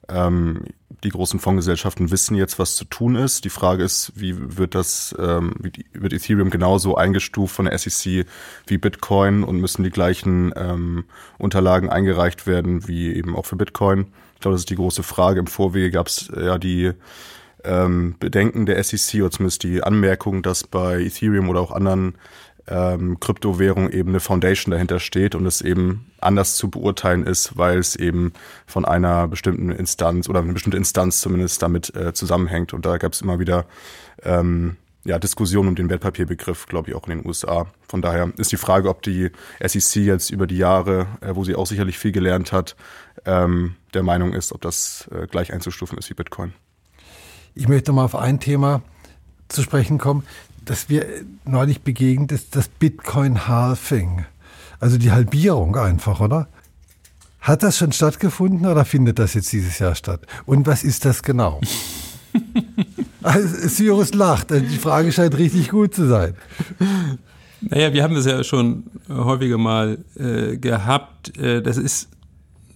Ähm, 0.09 0.63
die 1.05 1.11
großen 1.11 1.41
Fondsgesellschaften 1.41 2.11
wissen 2.11 2.37
jetzt, 2.37 2.59
was 2.59 2.77
zu 2.77 2.85
tun 2.85 3.17
ist. 3.17 3.45
Die 3.45 3.51
Frage 3.51 3.85
ist, 3.85 4.13
wie 4.15 4.35
wird 4.57 4.75
das, 4.75 5.15
ähm, 5.19 5.55
wie 5.61 5.73
wird 5.93 6.13
Ethereum 6.13 6.51
genauso 6.51 6.97
eingestuft 6.97 7.55
von 7.55 7.67
der 7.67 7.79
SEC 7.79 8.27
wie 8.67 8.79
Bitcoin 8.79 9.45
und 9.45 9.61
müssen 9.61 9.85
die 9.85 9.91
gleichen 9.91 10.53
ähm, 10.57 11.05
Unterlagen 11.39 11.91
eingereicht 11.91 12.47
werden 12.47 12.89
wie 12.89 13.15
eben 13.15 13.37
auch 13.37 13.47
für 13.47 13.57
Bitcoin? 13.57 14.07
Ich 14.35 14.41
glaube, 14.41 14.55
das 14.55 14.63
ist 14.63 14.71
die 14.71 14.77
große 14.77 15.03
Frage. 15.03 15.41
Im 15.41 15.47
Vorwege 15.47 15.91
gab 15.91 16.09
es 16.09 16.29
äh, 16.31 16.47
ja 16.47 16.59
die 16.59 16.93
ähm, 17.65 18.15
Bedenken 18.19 18.67
der 18.67 18.83
SEC 18.83 19.21
oder 19.21 19.31
zumindest 19.31 19.63
die 19.65 19.83
Anmerkung, 19.83 20.43
dass 20.43 20.65
bei 20.65 21.01
Ethereum 21.03 21.49
oder 21.49 21.61
auch 21.61 21.73
anderen 21.73 22.15
ähm, 22.69 23.21
Kryptowährung 23.21 23.91
eben 23.91 24.11
eine 24.11 24.21
Foundation 24.21 24.73
dahinter 24.73 24.99
steht 24.99 25.35
und 25.35 25.47
es 25.47 25.61
eben 25.61 26.11
anders 26.21 26.57
zu 26.57 26.71
beurteilen 26.71 27.25
ist, 27.25 27.57
weil 27.57 27.79
es 27.79 27.97
eben 27.97 28.33
von 28.67 28.85
einer 28.85 29.29
bestimmten 29.29 29.71
Instanz 29.71 30.29
oder 30.29 30.41
eine 30.41 30.53
bestimmte 30.53 30.77
Instanz 30.77 31.21
zumindest 31.21 31.63
damit 31.63 31.95
äh, 31.95 32.13
zusammenhängt. 32.13 32.73
Und 32.73 32.85
da 32.87 32.99
gab 32.99 33.13
es 33.13 33.21
immer 33.21 33.39
wieder 33.39 33.67
ähm, 34.23 34.77
ja, 35.05 35.19
Diskussionen 35.19 35.69
um 35.69 35.77
den 35.77 35.89
Wertpapierbegriff, 35.89 36.67
glaube 36.67 36.91
ich, 36.91 36.97
auch 36.97 37.07
in 37.07 37.19
den 37.19 37.27
USA. 37.27 37.67
Von 37.89 38.03
daher 38.03 38.33
ist 38.37 38.51
die 38.51 38.57
Frage, 38.57 38.89
ob 38.89 39.03
die 39.03 39.31
SEC 39.65 40.03
jetzt 40.03 40.31
über 40.31 40.47
die 40.47 40.59
Jahre, 40.59 41.07
äh, 41.21 41.35
wo 41.35 41.45
sie 41.45 41.55
auch 41.55 41.67
sicherlich 41.67 41.99
viel 41.99 42.13
gelernt 42.13 42.53
hat, 42.53 42.77
ähm, 43.25 43.77
der 43.95 44.03
Meinung 44.03 44.33
ist, 44.33 44.53
ob 44.53 44.61
das 44.61 45.09
äh, 45.13 45.27
gleich 45.27 45.53
einzustufen 45.53 45.97
ist 45.97 46.11
wie 46.11 46.15
Bitcoin. 46.15 46.53
Ich 47.55 47.69
möchte 47.69 47.93
mal 47.93 48.05
auf 48.05 48.17
ein 48.17 48.41
Thema 48.41 48.83
zu 49.49 49.63
sprechen 49.63 49.99
kommen, 49.99 50.25
das 50.67 50.89
wir 50.89 51.07
neulich 51.45 51.83
begegnet 51.83 52.33
ist, 52.33 52.55
das 52.55 52.69
Bitcoin 52.69 53.49
Halving. 53.49 54.27
Also 54.79 54.99
die 54.99 55.11
Halbierung 55.11 55.77
einfach, 55.77 56.21
oder? 56.21 56.49
Hat 57.41 57.63
das 57.63 57.79
schon 57.79 57.93
stattgefunden 57.93 58.67
oder 58.67 58.85
findet 58.85 59.19
das 59.19 59.35
jetzt 59.35 59.53
dieses 59.53 59.79
Jahr 59.79 59.95
statt? 59.95 60.21
Und 60.45 60.67
was 60.67 60.85
ist 60.85 61.05
das 61.05 61.23
genau? 61.23 61.61
also, 63.23 63.69
Cyrus 63.69 64.13
lacht, 64.15 64.53
also 64.53 64.67
die 64.67 64.79
Frage 64.79 65.13
scheint 65.13 65.39
richtig 65.39 65.71
gut 65.71 65.95
zu 65.95 66.09
sein. 66.09 66.35
Naja, 67.61 67.93
wir 67.93 68.03
haben 68.03 68.15
das 68.15 68.27
ja 68.27 68.43
schon 68.45 68.85
häufiger 69.09 69.59
mal 69.59 69.99
äh, 70.17 70.57
gehabt. 70.57 71.39
Äh, 71.39 71.63
das 71.63 71.77
ist 71.77 72.09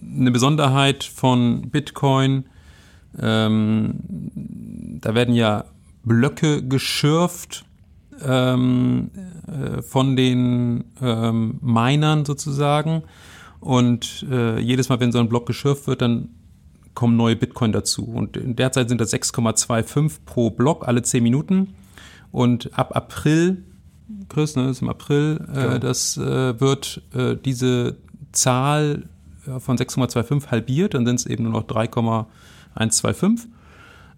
eine 0.01 0.31
Besonderheit 0.31 1.03
von 1.03 1.69
Bitcoin. 1.69 2.45
Ähm, 3.19 3.95
da 5.01 5.13
werden 5.13 5.35
ja 5.35 5.65
Blöcke 6.03 6.63
geschürft 6.63 7.65
ähm, 8.25 9.11
äh, 9.47 9.81
von 9.81 10.15
den 10.15 10.85
ähm, 11.01 11.59
Minern 11.61 12.25
sozusagen. 12.25 13.03
Und 13.59 14.25
äh, 14.29 14.59
jedes 14.59 14.89
Mal, 14.89 14.99
wenn 14.99 15.11
so 15.11 15.19
ein 15.19 15.29
Block 15.29 15.45
geschürft 15.45 15.87
wird, 15.87 16.01
dann 16.01 16.29
kommen 16.93 17.15
neue 17.15 17.35
Bitcoin 17.35 17.71
dazu. 17.71 18.03
Und 18.05 18.39
derzeit 18.41 18.89
sind 18.89 18.99
das 18.99 19.13
6,25 19.13 20.19
pro 20.25 20.49
Block 20.49 20.87
alle 20.87 21.01
10 21.03 21.23
Minuten. 21.23 21.75
Und 22.31 22.77
ab 22.77 22.95
April, 22.95 23.63
Chris, 24.29 24.55
ne, 24.55 24.69
ist 24.69 24.81
im 24.81 24.89
April, 24.89 25.45
äh, 25.53 25.79
das 25.79 26.17
äh, 26.17 26.59
wird 26.59 27.01
äh, 27.13 27.35
diese 27.35 27.97
Zahl 28.31 29.09
äh, 29.45 29.59
von 29.59 29.77
6,25 29.77 30.47
halbiert, 30.47 30.93
dann 30.93 31.05
sind 31.05 31.15
es 31.15 31.25
eben 31.25 31.43
nur 31.43 31.53
noch 31.53 31.63
3,125, 31.63 33.49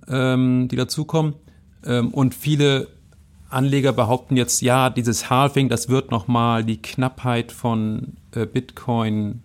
ähm, 0.07 0.67
die 0.69 0.75
dazukommen. 0.75 1.35
Ähm, 1.85 2.09
und 2.09 2.33
viele 2.33 2.87
Anleger 3.53 3.93
behaupten 3.93 4.35
jetzt, 4.35 4.61
ja, 4.61 4.89
dieses 4.89 5.29
Halving, 5.29 5.69
das 5.69 5.89
wird 5.89 6.11
nochmal 6.11 6.63
die 6.63 6.81
Knappheit 6.81 7.51
von 7.51 8.13
äh, 8.35 8.45
Bitcoin 8.45 9.43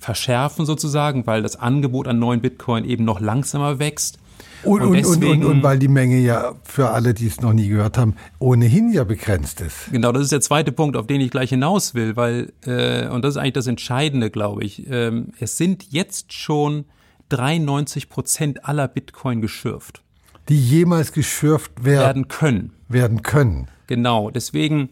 verschärfen 0.00 0.66
sozusagen, 0.66 1.26
weil 1.26 1.42
das 1.42 1.56
Angebot 1.56 2.08
an 2.08 2.18
neuen 2.18 2.40
Bitcoin 2.40 2.84
eben 2.84 3.04
noch 3.04 3.20
langsamer 3.20 3.78
wächst. 3.78 4.18
Und, 4.62 4.80
und, 4.80 4.92
deswegen, 4.94 5.44
und, 5.44 5.50
und, 5.50 5.62
weil 5.62 5.78
die 5.78 5.88
Menge 5.88 6.18
ja 6.18 6.54
für 6.62 6.90
alle, 6.90 7.12
die 7.12 7.26
es 7.26 7.40
noch 7.40 7.52
nie 7.52 7.68
gehört 7.68 7.98
haben, 7.98 8.14
ohnehin 8.38 8.92
ja 8.92 9.04
begrenzt 9.04 9.60
ist. 9.60 9.90
Genau, 9.92 10.10
das 10.12 10.22
ist 10.22 10.32
der 10.32 10.40
zweite 10.40 10.72
Punkt, 10.72 10.96
auf 10.96 11.06
den 11.06 11.20
ich 11.20 11.30
gleich 11.30 11.50
hinaus 11.50 11.94
will, 11.94 12.16
weil, 12.16 12.52
äh, 12.64 13.08
und 13.08 13.22
das 13.22 13.34
ist 13.34 13.36
eigentlich 13.36 13.52
das 13.54 13.66
Entscheidende, 13.66 14.30
glaube 14.30 14.64
ich, 14.64 14.90
ähm, 14.90 15.28
es 15.38 15.58
sind 15.58 15.92
jetzt 15.92 16.32
schon 16.32 16.86
93 17.28 18.08
Prozent 18.08 18.64
aller 18.66 18.88
Bitcoin 18.88 19.40
geschürft. 19.40 20.02
Die 20.48 20.60
jemals 20.60 21.12
geschürft 21.12 21.84
werden, 21.84 22.00
werden 22.00 22.28
können. 22.28 22.72
Werden 22.94 23.22
können. 23.22 23.68
Genau, 23.86 24.30
deswegen 24.30 24.88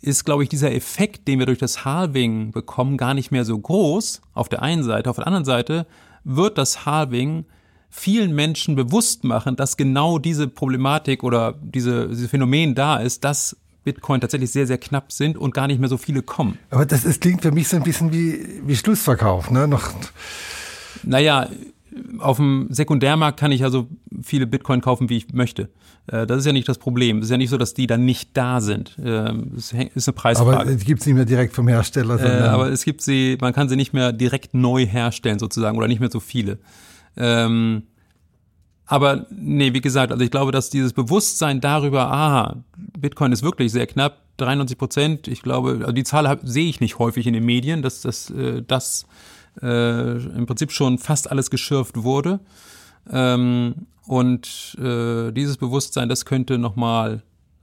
ist, 0.00 0.24
glaube 0.24 0.44
ich, 0.44 0.48
dieser 0.48 0.72
Effekt, 0.72 1.26
den 1.26 1.40
wir 1.40 1.46
durch 1.46 1.58
das 1.58 1.84
Halving 1.84 2.52
bekommen, 2.52 2.96
gar 2.96 3.14
nicht 3.14 3.32
mehr 3.32 3.44
so 3.44 3.58
groß 3.58 4.22
auf 4.32 4.48
der 4.48 4.62
einen 4.62 4.84
Seite. 4.84 5.10
Auf 5.10 5.16
der 5.16 5.26
anderen 5.26 5.44
Seite 5.44 5.86
wird 6.22 6.56
das 6.56 6.86
Halving 6.86 7.46
vielen 7.90 8.34
Menschen 8.34 8.76
bewusst 8.76 9.24
machen, 9.24 9.56
dass 9.56 9.76
genau 9.76 10.18
diese 10.18 10.46
Problematik 10.46 11.24
oder 11.24 11.54
diese, 11.60 12.08
dieses 12.08 12.30
Phänomen 12.30 12.74
da 12.74 12.98
ist, 12.98 13.24
dass 13.24 13.56
Bitcoin 13.84 14.20
tatsächlich 14.20 14.50
sehr, 14.50 14.66
sehr 14.66 14.78
knapp 14.78 15.10
sind 15.12 15.38
und 15.38 15.54
gar 15.54 15.66
nicht 15.66 15.80
mehr 15.80 15.88
so 15.88 15.96
viele 15.96 16.22
kommen. 16.22 16.58
Aber 16.70 16.84
das, 16.84 17.04
das 17.04 17.18
klingt 17.20 17.42
für 17.42 17.52
mich 17.52 17.68
so 17.68 17.76
ein 17.76 17.82
bisschen 17.82 18.12
wie, 18.12 18.60
wie 18.66 18.76
Schlussverkauf, 18.76 19.50
ne? 19.50 19.66
Noch. 19.66 19.90
Naja, 21.02 21.48
auf 22.18 22.36
dem 22.36 22.66
Sekundärmarkt 22.70 23.38
kann 23.38 23.52
ich 23.52 23.60
ja 23.60 23.70
so 23.70 23.88
viele 24.22 24.46
Bitcoin 24.46 24.80
kaufen, 24.80 25.08
wie 25.08 25.16
ich 25.16 25.32
möchte. 25.32 25.68
Äh, 26.06 26.26
das 26.26 26.38
ist 26.38 26.46
ja 26.46 26.52
nicht 26.52 26.68
das 26.68 26.78
Problem. 26.78 27.18
Es 27.18 27.26
ist 27.26 27.30
ja 27.30 27.36
nicht 27.36 27.50
so, 27.50 27.58
dass 27.58 27.74
die 27.74 27.86
dann 27.86 28.04
nicht 28.04 28.36
da 28.36 28.60
sind. 28.60 28.96
Ähm, 29.02 29.52
es 29.56 29.72
ist 29.72 30.08
eine 30.08 30.14
Preisfrage. 30.14 30.60
Aber 30.60 30.70
es 30.70 30.84
gibt 30.84 31.02
sie 31.02 31.10
nicht 31.10 31.16
mehr 31.16 31.24
direkt 31.24 31.54
vom 31.54 31.68
Hersteller. 31.68 32.20
Äh, 32.20 32.48
aber 32.48 32.70
es 32.70 32.84
gibt 32.84 33.02
sie, 33.02 33.38
man 33.40 33.52
kann 33.52 33.68
sie 33.68 33.76
nicht 33.76 33.92
mehr 33.92 34.12
direkt 34.12 34.54
neu 34.54 34.86
herstellen 34.86 35.38
sozusagen 35.38 35.76
oder 35.78 35.88
nicht 35.88 36.00
mehr 36.00 36.10
so 36.10 36.20
viele. 36.20 36.58
Ähm, 37.16 37.82
aber 38.86 39.26
nee, 39.30 39.74
wie 39.74 39.82
gesagt, 39.82 40.12
also 40.12 40.24
ich 40.24 40.30
glaube, 40.30 40.50
dass 40.50 40.70
dieses 40.70 40.94
Bewusstsein 40.94 41.60
darüber, 41.60 42.10
aha, 42.10 42.56
Bitcoin 42.98 43.32
ist 43.32 43.42
wirklich 43.42 43.70
sehr 43.70 43.86
knapp, 43.86 44.22
93 44.38 44.78
Prozent, 44.78 45.28
ich 45.28 45.42
glaube, 45.42 45.78
also 45.80 45.92
die 45.92 46.04
Zahl 46.04 46.38
sehe 46.42 46.68
ich 46.68 46.80
nicht 46.80 46.98
häufig 46.98 47.26
in 47.26 47.34
den 47.34 47.44
Medien, 47.44 47.82
dass 47.82 48.00
das, 48.00 48.30
äh, 48.30 48.62
das 48.66 49.06
äh, 49.62 50.16
im 50.16 50.46
Prinzip 50.46 50.72
schon 50.72 50.98
fast 50.98 51.30
alles 51.30 51.50
geschürft 51.50 52.02
wurde. 52.02 52.40
Ähm, 53.10 53.86
und 54.06 54.76
äh, 54.80 55.32
dieses 55.32 55.56
Bewusstsein, 55.56 56.08
das 56.08 56.24
könnte 56.24 56.58
nochmal 56.58 57.22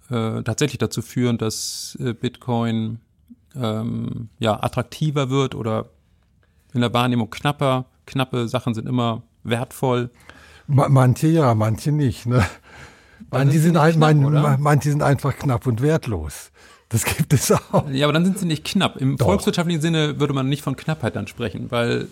äh, 0.10 0.44
tatsächlich 0.44 0.78
dazu 0.78 1.02
führen, 1.02 1.38
dass 1.38 1.98
äh, 2.00 2.14
Bitcoin 2.14 3.00
ähm, 3.56 4.30
ja 4.40 4.62
attraktiver 4.62 5.30
wird 5.30 5.56
oder 5.56 5.90
in 6.74 6.82
der 6.82 6.94
Wahrnehmung 6.94 7.30
knapper. 7.30 7.86
Knappe 8.06 8.48
Sachen 8.48 8.74
sind 8.74 8.88
immer 8.88 9.24
wertvoll. 9.44 10.12
Manche 10.68 11.28
ja, 11.28 11.56
manche 11.56 11.92
nicht. 11.92 12.26
Ne? 12.26 12.44
Manche 13.32 13.60
sind, 13.60 13.78
ein, 13.78 13.94
knapp, 13.94 14.16
man, 14.16 14.62
manche 14.62 14.90
sind 14.90 15.02
einfach 15.02 15.36
knapp 15.36 15.66
und 15.68 15.82
wertlos. 15.82 16.52
Das 16.90 17.04
gibt 17.04 17.34
es 17.34 17.52
auch. 17.52 17.90
Ja, 17.92 18.06
aber 18.06 18.14
dann 18.14 18.26
sind 18.26 18.40
sie 18.40 18.46
nicht 18.46 18.64
knapp. 18.64 18.98
Im 18.98 19.18
Doch. 19.18 19.26
volkswirtschaftlichen 19.26 19.82
Sinne 19.82 20.20
würde 20.20 20.34
man 20.34 20.48
nicht 20.48 20.62
von 20.62 20.76
Knappheit 20.76 21.16
dann 21.16 21.28
sprechen, 21.28 21.72
weil 21.72 22.08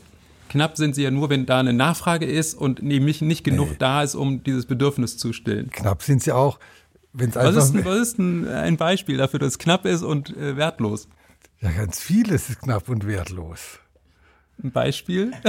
knapp 0.50 0.78
sind 0.78 0.96
sie 0.96 1.04
ja 1.04 1.12
nur, 1.12 1.30
wenn 1.30 1.46
da 1.46 1.60
eine 1.60 1.74
Nachfrage 1.74 2.26
ist 2.26 2.56
und 2.56 2.82
nämlich 2.82 3.22
nicht 3.22 3.44
genug 3.44 3.70
nee. 3.72 3.76
da 3.80 4.04
ist, 4.04 4.16
um 4.16 4.44
dieses 4.44 4.66
Bedürfnis 4.66 5.18
zu 5.18 5.32
stillen. 5.32 5.70
Knapp 5.72 6.02
sind 6.02 6.24
sie 6.24 6.32
auch, 6.32 6.60
wenn 7.14 7.30
es 7.30 7.38
einfach. 7.38 7.56
Was 7.56 7.70
ist, 7.70 7.86
was 7.86 8.00
ist 8.00 8.20
ein, 8.20 8.48
ein 8.48 8.78
Beispiel 8.78 9.18
dafür, 9.18 9.40
dass 9.40 9.50
es 9.50 9.58
knapp 9.60 9.86
ist 9.86 10.02
und 10.02 10.36
äh, 10.36 10.58
wertlos? 10.58 11.08
Ja, 11.62 11.72
ganz 11.72 12.00
vieles 12.00 12.50
ist 12.50 12.62
knapp 12.62 12.90
und 12.90 13.08
wertlos. 13.08 13.80
Ein 14.62 14.72
Beispiel? 14.72 15.32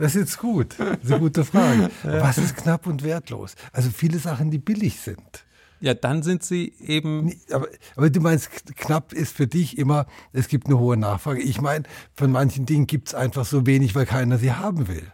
Das 0.00 0.14
ist 0.14 0.20
jetzt 0.20 0.38
gut. 0.38 0.76
Das 0.78 0.98
ist 1.02 1.10
eine 1.10 1.20
gute 1.20 1.44
Frage. 1.44 1.90
Was 2.02 2.38
ist 2.38 2.56
knapp 2.56 2.86
und 2.86 3.02
wertlos? 3.02 3.54
Also 3.70 3.90
viele 3.90 4.18
Sachen, 4.18 4.50
die 4.50 4.56
billig 4.56 4.98
sind. 4.98 5.44
Ja, 5.80 5.94
dann 5.94 6.22
sind 6.22 6.42
sie 6.42 6.74
eben. 6.78 7.34
Aber, 7.50 7.68
aber, 7.96 8.10
du 8.10 8.20
meinst, 8.20 8.50
knapp 8.76 9.12
ist 9.12 9.34
für 9.34 9.46
dich 9.46 9.78
immer, 9.78 10.06
es 10.32 10.48
gibt 10.48 10.66
eine 10.66 10.78
hohe 10.78 10.96
Nachfrage. 10.96 11.40
Ich 11.40 11.60
meine, 11.60 11.84
von 12.14 12.30
manchen 12.30 12.66
Dingen 12.66 12.86
gibt 12.86 13.08
es 13.08 13.14
einfach 13.14 13.46
so 13.46 13.66
wenig, 13.66 13.94
weil 13.94 14.06
keiner 14.06 14.38
sie 14.38 14.52
haben 14.52 14.88
will. 14.88 15.10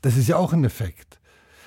Das 0.00 0.16
ist 0.16 0.28
ja 0.28 0.36
auch 0.36 0.52
ein 0.52 0.64
Effekt. 0.64 1.20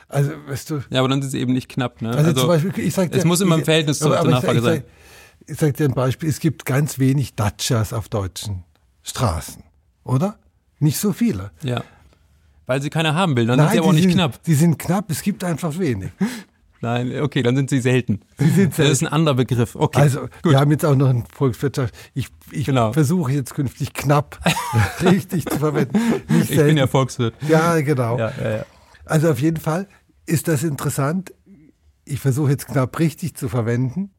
Also, 0.07 0.31
weißt 0.47 0.69
du. 0.69 0.83
Ja, 0.89 0.99
aber 0.99 1.09
dann 1.09 1.21
sind 1.21 1.31
sie 1.31 1.39
eben 1.39 1.53
nicht 1.53 1.69
knapp, 1.69 2.01
ne? 2.01 2.09
Also, 2.09 2.29
also 2.29 2.39
zum 2.41 2.47
Beispiel, 2.47 2.85
ich 2.85 2.93
sag 2.93 3.11
dir, 3.11 3.17
Es 3.17 3.25
muss 3.25 3.41
immer 3.41 3.55
im 3.55 3.63
Verhältnis 3.65 3.99
zur, 3.99 4.09
Nachfrage 4.09 4.31
ich 4.31 4.41
sag, 4.41 4.55
ich 4.55 4.63
sein. 4.63 4.83
Sag, 4.83 5.49
ich 5.49 5.57
sag 5.57 5.77
dir 5.77 5.85
ein 5.85 5.93
Beispiel, 5.93 6.29
es 6.29 6.39
gibt 6.39 6.65
ganz 6.65 6.99
wenig 6.99 7.35
Dachas 7.35 7.93
auf 7.93 8.09
deutschen 8.09 8.63
Straßen, 9.03 9.63
oder? 10.03 10.37
Nicht 10.79 10.97
so 10.97 11.13
viele. 11.13 11.51
Ja. 11.63 11.83
Weil 12.65 12.81
sie 12.81 12.89
keiner 12.89 13.13
haben 13.13 13.35
will, 13.35 13.45
dann 13.45 13.57
Nein, 13.57 13.67
sind 13.67 13.73
sie 13.73 13.79
aber 13.79 13.87
auch 13.89 13.93
nicht 13.93 14.03
sind, 14.03 14.13
knapp. 14.13 14.43
Die 14.43 14.55
sind 14.55 14.79
knapp, 14.79 15.11
es 15.11 15.21
gibt 15.21 15.43
einfach 15.43 15.77
wenig. 15.77 16.11
Nein, 16.85 17.19
okay, 17.19 17.41
dann 17.41 17.55
sind 17.55 17.71
sie 17.71 17.79
selten. 17.79 18.19
Sie 18.37 18.47
sind 18.47 18.75
selten. 18.75 18.91
Das 18.91 19.01
ist 19.01 19.01
ein 19.01 19.11
anderer 19.11 19.33
Begriff. 19.33 19.75
Okay, 19.75 20.01
also 20.01 20.21
gut. 20.43 20.51
wir 20.51 20.59
haben 20.59 20.69
jetzt 20.69 20.85
auch 20.85 20.93
noch 20.93 21.09
eine 21.09 21.23
Volkswirtschaft. 21.33 21.95
Ich, 22.13 22.27
ich 22.51 22.67
genau. 22.67 22.93
versuche 22.93 23.31
jetzt 23.31 23.55
künftig 23.55 23.93
knapp 23.93 24.39
richtig 25.01 25.47
zu 25.47 25.57
verwenden. 25.57 25.99
Nicht 26.29 26.51
ich 26.51 26.57
bin 26.57 26.77
ja 26.77 26.85
Volkswirt. 26.85 27.33
Ja, 27.49 27.81
genau. 27.81 28.19
Ja, 28.19 28.31
ja, 28.39 28.57
ja. 28.57 28.65
Also 29.03 29.31
auf 29.31 29.39
jeden 29.39 29.59
Fall 29.59 29.87
ist 30.27 30.47
das 30.47 30.61
interessant. 30.61 31.33
Ich 32.03 32.19
versuche 32.19 32.51
jetzt 32.51 32.67
knapp 32.67 32.99
richtig 32.99 33.33
zu 33.33 33.49
verwenden. 33.49 34.11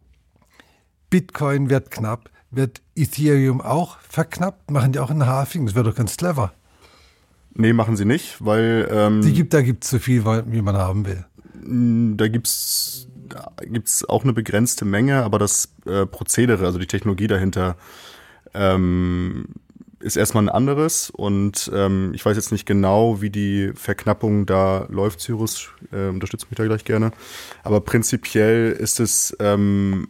Bitcoin 1.09 1.71
wird 1.71 1.93
knapp. 1.93 2.31
Wird 2.51 2.83
Ethereum 2.97 3.61
auch 3.61 4.01
verknappt? 4.01 4.73
Machen 4.73 4.91
die 4.91 4.99
auch 4.99 5.11
einen 5.11 5.27
Halving? 5.27 5.67
Das 5.67 5.77
wäre 5.77 5.85
doch 5.85 5.95
ganz 5.95 6.17
clever. 6.17 6.53
Nee, 7.55 7.73
machen 7.73 7.97
sie 7.97 8.07
nicht, 8.07 8.45
weil. 8.45 8.89
Ähm, 8.91 9.23
die 9.23 9.35
gibt, 9.35 9.55
da 9.55 9.63
gibt 9.63 9.85
es 9.85 9.91
zu 9.91 10.01
viel, 10.01 10.25
wie 10.25 10.63
man 10.63 10.77
haben 10.77 11.07
will. 11.07 11.25
Da 12.17 12.29
gibt's 12.29 13.09
gibt's 13.63 14.05
auch 14.09 14.23
eine 14.23 14.33
begrenzte 14.33 14.85
Menge, 14.85 15.25
aber 15.25 15.39
das 15.39 15.75
äh, 15.85 16.07
Prozedere, 16.07 16.65
also 16.65 16.79
die 16.79 16.87
Technologie 16.87 17.27
dahinter, 17.27 17.77
ähm, 18.55 19.47
ist 20.01 20.17
erstmal 20.17 20.45
ein 20.45 20.49
anderes 20.49 21.11
und 21.11 21.71
ähm, 21.75 22.13
ich 22.15 22.25
weiß 22.25 22.37
jetzt 22.37 22.53
nicht 22.53 22.67
genau, 22.67 23.23
wie 23.23 23.31
die 23.31 23.73
Verknappung 23.75 24.47
da 24.47 24.87
läuft, 24.91 25.21
Cyrus, 25.21 25.71
äh, 25.91 26.09
unterstützt 26.09 26.51
mich 26.51 26.57
da 26.57 26.65
gleich 26.65 26.85
gerne. 26.85 27.13
Aber 27.65 27.81
prinzipiell 27.81 28.73
ist 28.73 29.01
es, 29.01 29.37
ähm, 29.41 30.09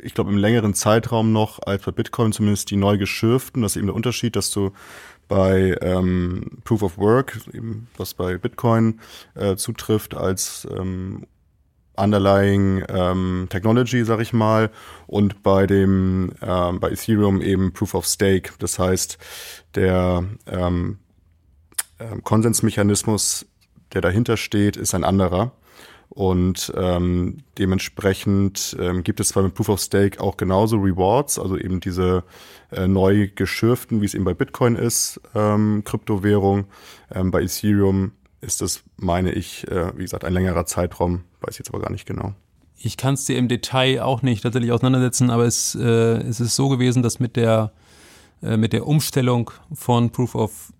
ich 0.00 0.14
glaube, 0.14 0.30
im 0.30 0.38
längeren 0.38 0.74
Zeitraum 0.74 1.32
noch 1.32 1.60
als 1.66 1.84
bei 1.84 1.92
Bitcoin 1.92 2.32
zumindest 2.32 2.70
die 2.70 2.76
neu 2.76 2.96
geschürften. 2.96 3.62
Das 3.62 3.72
ist 3.72 3.76
eben 3.76 3.86
der 3.86 3.96
Unterschied, 3.96 4.36
dass 4.36 4.50
du 4.50 4.72
bei 5.28 5.76
ähm, 5.80 6.58
Proof 6.64 6.82
of 6.82 6.98
Work, 6.98 7.40
eben 7.52 7.88
was 7.96 8.14
bei 8.14 8.38
Bitcoin 8.38 9.00
äh, 9.34 9.56
zutrifft 9.56 10.14
als 10.14 10.66
ähm, 10.70 11.26
Underlying 11.96 12.84
ähm, 12.88 13.46
Technology, 13.50 14.04
sag 14.04 14.20
ich 14.20 14.32
mal, 14.32 14.70
und 15.06 15.42
bei 15.42 15.66
dem 15.66 16.32
ähm, 16.42 16.80
bei 16.80 16.90
Ethereum 16.90 17.40
eben 17.40 17.72
Proof 17.72 17.94
of 17.94 18.06
Stake. 18.06 18.52
Das 18.58 18.78
heißt, 18.78 19.18
der 19.74 20.24
ähm, 20.46 20.98
äh, 21.98 22.20
Konsensmechanismus, 22.22 23.46
der 23.92 24.00
dahinter 24.00 24.36
steht, 24.36 24.76
ist 24.76 24.94
ein 24.94 25.04
anderer. 25.04 25.52
Und 26.14 26.72
ähm, 26.76 27.38
dementsprechend 27.58 28.76
ähm, 28.78 29.02
gibt 29.02 29.18
es 29.18 29.28
zwar 29.28 29.42
mit 29.42 29.54
Proof 29.54 29.68
of 29.68 29.80
Stake 29.80 30.20
auch 30.20 30.36
genauso 30.36 30.76
Rewards, 30.76 31.40
also 31.40 31.58
eben 31.58 31.80
diese 31.80 32.22
äh, 32.70 32.86
neu 32.86 33.28
geschürften, 33.34 34.00
wie 34.00 34.06
es 34.06 34.14
eben 34.14 34.24
bei 34.24 34.34
Bitcoin 34.34 34.76
ist, 34.76 35.20
ähm, 35.34 35.82
Kryptowährung. 35.84 36.66
Ähm, 37.12 37.32
bei 37.32 37.42
Ethereum 37.42 38.12
ist 38.40 38.60
das, 38.60 38.84
meine 38.96 39.32
ich, 39.32 39.66
äh, 39.68 39.96
wie 39.96 40.02
gesagt, 40.02 40.24
ein 40.24 40.32
längerer 40.32 40.66
Zeitraum, 40.66 41.24
weiß 41.40 41.54
ich 41.54 41.58
jetzt 41.58 41.70
aber 41.70 41.80
gar 41.80 41.90
nicht 41.90 42.06
genau. 42.06 42.34
Ich 42.76 42.96
kann 42.96 43.14
es 43.14 43.24
dir 43.24 43.36
im 43.36 43.48
Detail 43.48 44.00
auch 44.02 44.22
nicht 44.22 44.42
tatsächlich 44.42 44.70
auseinandersetzen, 44.70 45.30
aber 45.30 45.46
es, 45.46 45.74
äh, 45.74 46.18
es 46.18 46.38
ist 46.38 46.54
so 46.54 46.68
gewesen, 46.68 47.02
dass 47.02 47.18
mit 47.18 47.34
der 47.34 47.72
äh, 48.44 48.56
mit 48.56 48.72
der 48.72 48.86
Umstellung 48.86 49.50
von 49.72 50.10
Proof 50.10 50.34
of 50.34 50.72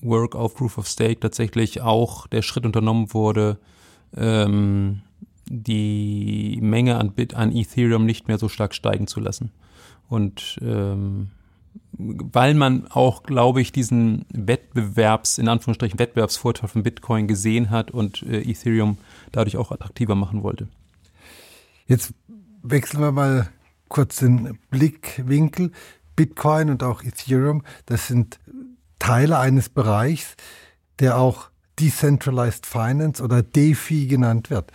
Work 0.00 0.36
auf 0.36 0.54
Proof 0.54 0.78
of 0.78 0.86
Stake 0.86 1.20
tatsächlich 1.20 1.80
auch 1.80 2.28
der 2.28 2.42
Schritt 2.42 2.64
unternommen 2.64 3.12
wurde, 3.12 3.58
ähm, 4.16 5.02
die 5.46 6.58
Menge 6.60 6.96
an 6.96 7.12
Bit 7.12 7.34
an 7.34 7.54
Ethereum 7.54 8.04
nicht 8.04 8.28
mehr 8.28 8.38
so 8.38 8.48
stark 8.48 8.74
steigen 8.74 9.06
zu 9.06 9.20
lassen. 9.20 9.50
Und 10.08 10.58
ähm, 10.62 11.30
weil 11.92 12.54
man 12.54 12.86
auch, 12.88 13.22
glaube 13.22 13.60
ich, 13.60 13.72
diesen 13.72 14.24
Wettbewerbs, 14.32 15.38
in 15.38 15.48
Anführungsstrichen 15.48 15.98
Wettbewerbsvorteil 15.98 16.68
von 16.68 16.82
Bitcoin 16.82 17.26
gesehen 17.26 17.70
hat 17.70 17.90
und 17.90 18.22
äh, 18.22 18.40
Ethereum 18.42 18.98
dadurch 19.32 19.56
auch 19.56 19.72
attraktiver 19.72 20.14
machen 20.14 20.42
wollte. 20.42 20.68
Jetzt 21.86 22.14
wechseln 22.62 23.00
wir 23.00 23.12
mal 23.12 23.48
kurz 23.88 24.16
den 24.16 24.58
Blickwinkel. 24.70 25.72
Bitcoin 26.14 26.70
und 26.70 26.82
auch 26.82 27.04
Ethereum, 27.04 27.62
das 27.86 28.08
sind 28.08 28.40
Teile 28.98 29.38
eines 29.38 29.68
Bereichs, 29.68 30.34
der 30.98 31.16
auch 31.16 31.50
Decentralized 31.78 32.66
Finance 32.66 33.22
oder 33.22 33.42
DeFi 33.42 34.06
genannt 34.06 34.50
wird. 34.50 34.72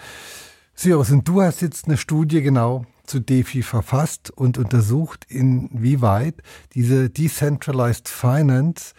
Cyrus, 0.75 1.11
und 1.11 1.27
du 1.27 1.41
hast 1.41 1.61
jetzt 1.61 1.85
eine 1.85 1.97
Studie 1.97 2.41
genau 2.41 2.85
zu 3.05 3.19
DeFi 3.19 3.61
verfasst 3.61 4.31
und 4.31 4.57
untersucht, 4.57 5.25
inwieweit 5.27 6.35
diese 6.73 7.09
Decentralized 7.09 8.07
Finance 8.07 8.93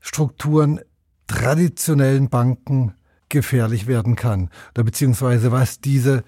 Strukturen 0.00 0.80
traditionellen 1.26 2.28
Banken 2.28 2.94
gefährlich 3.28 3.88
werden 3.88 4.14
kann. 4.14 4.50
Oder 4.74 4.84
beziehungsweise 4.84 5.50
was 5.50 5.80
diese, 5.80 6.22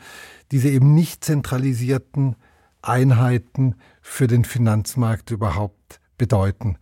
diese 0.50 0.68
eben 0.68 0.94
nicht 0.94 1.24
zentralisierten 1.24 2.34
Einheiten 2.82 3.76
für 4.02 4.26
den 4.26 4.44
Finanzmarkt 4.44 5.30
überhaupt 5.30 6.00
bedeuten. 6.16 6.76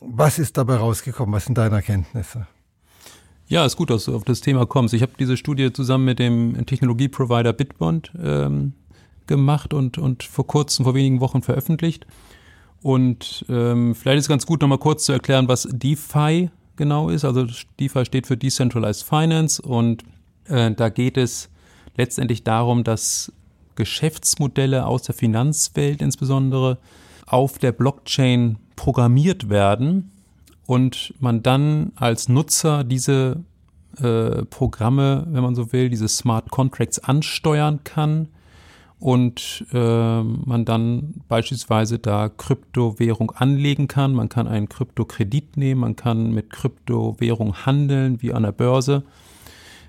Was 0.00 0.38
ist 0.38 0.56
dabei 0.56 0.76
rausgekommen? 0.76 1.34
Was 1.34 1.44
sind 1.44 1.56
deine 1.56 1.76
Erkenntnisse? 1.76 2.48
Ja, 3.46 3.64
ist 3.64 3.76
gut, 3.76 3.90
dass 3.90 4.06
du 4.06 4.16
auf 4.16 4.24
das 4.24 4.40
Thema 4.40 4.66
kommst. 4.66 4.94
Ich 4.94 5.02
habe 5.02 5.12
diese 5.18 5.36
Studie 5.36 5.72
zusammen 5.72 6.06
mit 6.06 6.18
dem 6.18 6.64
Technologieprovider 6.64 7.52
Bitbond 7.52 8.12
ähm, 8.22 8.72
gemacht 9.26 9.74
und, 9.74 9.98
und 9.98 10.22
vor 10.22 10.46
kurzem, 10.46 10.84
vor 10.84 10.94
wenigen 10.94 11.20
Wochen 11.20 11.42
veröffentlicht. 11.42 12.06
Und 12.82 13.44
ähm, 13.48 13.94
vielleicht 13.94 14.18
ist 14.18 14.24
es 14.24 14.28
ganz 14.28 14.46
gut, 14.46 14.60
nochmal 14.60 14.78
kurz 14.78 15.04
zu 15.04 15.12
erklären, 15.12 15.48
was 15.48 15.68
DeFi 15.70 16.50
genau 16.76 17.10
ist. 17.10 17.24
Also 17.24 17.46
DeFi 17.80 18.04
steht 18.04 18.26
für 18.26 18.36
Decentralized 18.36 19.04
Finance 19.04 19.60
und 19.60 20.04
äh, 20.46 20.70
da 20.72 20.88
geht 20.88 21.16
es 21.16 21.50
letztendlich 21.96 22.44
darum, 22.44 22.82
dass 22.82 23.32
Geschäftsmodelle 23.74 24.86
aus 24.86 25.02
der 25.02 25.14
Finanzwelt 25.14 26.00
insbesondere 26.00 26.78
auf 27.26 27.58
der 27.58 27.72
Blockchain 27.72 28.58
programmiert 28.76 29.48
werden 29.48 30.10
und 30.66 31.14
man 31.20 31.42
dann 31.42 31.92
als 31.96 32.28
Nutzer 32.28 32.84
diese 32.84 33.44
äh, 33.98 34.44
Programme, 34.46 35.26
wenn 35.28 35.42
man 35.42 35.54
so 35.54 35.72
will, 35.72 35.88
diese 35.88 36.08
Smart 36.08 36.50
Contracts 36.50 36.98
ansteuern 36.98 37.80
kann 37.84 38.28
und 38.98 39.66
äh, 39.72 40.22
man 40.22 40.64
dann 40.64 41.14
beispielsweise 41.28 41.98
da 41.98 42.28
Kryptowährung 42.28 43.30
anlegen 43.32 43.86
kann. 43.86 44.14
Man 44.14 44.28
kann 44.28 44.48
einen 44.48 44.68
Kryptokredit 44.68 45.56
nehmen, 45.56 45.82
man 45.82 45.96
kann 45.96 46.32
mit 46.32 46.50
Kryptowährung 46.50 47.66
handeln 47.66 48.22
wie 48.22 48.32
an 48.32 48.44
der 48.44 48.52
Börse 48.52 49.04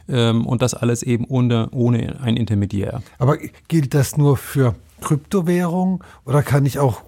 ähm, 0.09 0.45
und 0.45 0.61
das 0.61 0.73
alles 0.73 1.01
eben 1.01 1.25
ohne, 1.25 1.69
ohne 1.71 2.19
ein 2.21 2.37
Intermediär. 2.37 3.01
Aber 3.17 3.37
gilt 3.67 3.93
das 3.93 4.17
nur 4.17 4.37
für 4.37 4.75
Kryptowährung 5.01 6.03
oder 6.25 6.43
kann 6.43 6.65
ich 6.65 6.79
auch 6.79 7.01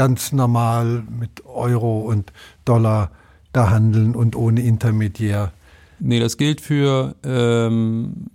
ganz 0.00 0.32
normal 0.32 1.02
mit 1.18 1.44
Euro 1.44 2.00
und 2.00 2.32
Dollar 2.64 3.10
da 3.52 3.68
handeln 3.68 4.14
und 4.14 4.34
ohne 4.34 4.62
Intermediär? 4.62 5.52
Nee, 5.98 6.20
das 6.20 6.38
gilt 6.38 6.62
für 6.62 7.16
ähm, 7.22 8.30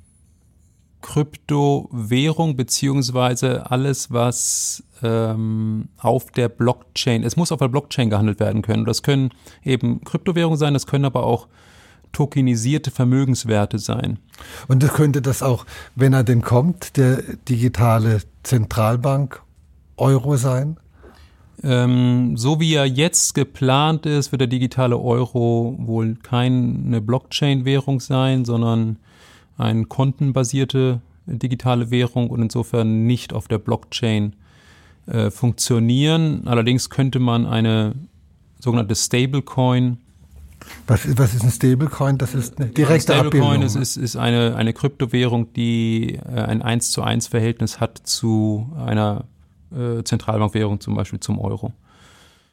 Kryptowährung 1.01 2.55
beziehungsweise 2.55 3.71
alles, 3.71 4.11
was 4.11 4.83
ähm, 5.01 5.89
auf 5.97 6.29
der 6.29 6.49
Blockchain, 6.49 7.23
es 7.23 7.35
muss 7.35 7.51
auf 7.51 7.57
der 7.57 7.69
Blockchain 7.69 8.11
gehandelt 8.11 8.39
werden 8.39 8.61
können. 8.61 8.85
Das 8.85 9.01
können 9.01 9.31
eben 9.63 10.03
Kryptowährungen 10.03 10.59
sein, 10.59 10.75
das 10.75 10.85
können 10.85 11.05
aber 11.05 11.23
auch 11.23 11.47
tokenisierte 12.11 12.91
Vermögenswerte 12.91 13.79
sein. 13.79 14.19
Und 14.67 14.83
das 14.83 14.93
könnte 14.93 15.23
das 15.23 15.41
auch, 15.41 15.65
wenn 15.95 16.13
er 16.13 16.23
denn 16.23 16.43
kommt, 16.43 16.95
der 16.95 17.23
digitale 17.49 18.21
Zentralbank 18.43 19.41
Euro 19.97 20.37
sein? 20.37 20.77
Ähm, 21.63 22.37
so 22.37 22.59
wie 22.59 22.73
er 22.73 22.85
jetzt 22.85 23.33
geplant 23.33 24.05
ist, 24.05 24.31
wird 24.31 24.41
der 24.41 24.47
digitale 24.47 24.97
Euro 24.97 25.75
wohl 25.79 26.15
keine 26.21 27.01
Blockchain-Währung 27.01 27.99
sein, 27.99 28.45
sondern 28.45 28.97
eine 29.57 29.85
kontenbasierte 29.85 31.01
digitale 31.25 31.89
Währung 31.91 32.29
und 32.29 32.41
insofern 32.41 33.07
nicht 33.07 33.33
auf 33.33 33.47
der 33.47 33.57
Blockchain 33.57 34.35
äh, 35.07 35.31
funktionieren. 35.31 36.43
Allerdings 36.45 36.89
könnte 36.89 37.19
man 37.19 37.45
eine 37.45 37.93
sogenannte 38.59 38.95
Stablecoin 38.95 39.97
was 40.87 41.05
ist, 41.05 41.17
was 41.17 41.33
ist 41.33 41.43
ein 41.43 41.51
Stablecoin? 41.51 42.17
Das 42.17 42.33
ist 42.33 42.59
eine 42.59 42.69
direkte 42.69 43.13
ein 43.13 43.19
Stablecoin 43.19 43.43
Abbildung. 43.43 43.65
Ist, 43.65 43.75
ist, 43.75 43.97
ist 43.97 44.15
eine, 44.15 44.55
eine 44.55 44.73
Kryptowährung, 44.73 45.53
die 45.53 46.15
äh, 46.15 46.41
ein 46.41 46.61
1 46.61 46.91
zu 46.91 47.01
1 47.01 47.27
Verhältnis 47.27 47.79
hat 47.79 47.99
zu 48.03 48.71
einer 48.77 49.25
äh, 49.71 50.03
Zentralbankwährung, 50.03 50.79
zum 50.79 50.95
Beispiel 50.95 51.19
zum 51.19 51.39
Euro. 51.39 51.73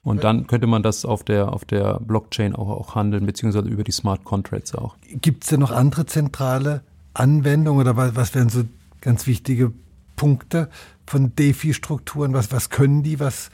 Und 0.05 0.25
dann 0.25 0.49
könnte 0.49 0.67
man 0.67 0.83
das 0.83 1.05
auf 1.05 1.23
der, 1.23 1.53
auf 1.53 1.65
der 1.65 2.01
Blockchain 2.01 2.57
auch, 2.57 2.69
auch 2.69 2.95
handeln, 2.97 3.25
beziehungsweise 3.25 3.69
über 3.69 3.85
die 3.85 3.93
Smart 3.93 4.25
Contracts 4.25 4.75
auch. 4.75 4.97
Gibt 5.09 5.45
es 5.45 5.51
denn 5.51 5.61
noch 5.61 5.71
andere 5.71 6.07
zentrale 6.07 6.83
Anwendungen 7.15 7.83
oder 7.83 7.97
was, 7.97 8.17
was 8.17 8.35
wären 8.35 8.49
so 8.49 8.65
ganz 9.01 9.27
wichtige 9.29 9.73
Punkte 10.17 10.69
von 11.07 11.37
DeFi-Strukturen? 11.37 12.33
Was, 12.35 12.51
was 12.51 12.69
können 12.69 13.05
die? 13.05 13.21
Was, 13.21 13.51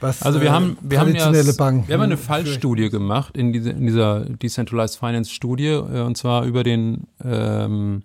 was, 0.00 0.22
also 0.22 0.42
wir 0.42 0.52
haben, 0.52 0.76
wir 0.82 1.00
haben 1.00 1.14
ja, 1.14 1.30
Banken, 1.56 1.88
wir 1.88 1.94
haben 1.94 2.02
eine 2.02 2.16
Fallstudie 2.18 2.90
gemacht 2.90 3.36
in, 3.36 3.52
diese, 3.52 3.70
in 3.70 3.86
dieser 3.86 4.26
Decentralized 4.26 4.98
Finance 4.98 5.30
Studie 5.30 5.68
äh, 5.68 6.02
und 6.02 6.18
zwar 6.18 6.44
über 6.44 6.64
den 6.64 7.06
ähm, 7.24 8.02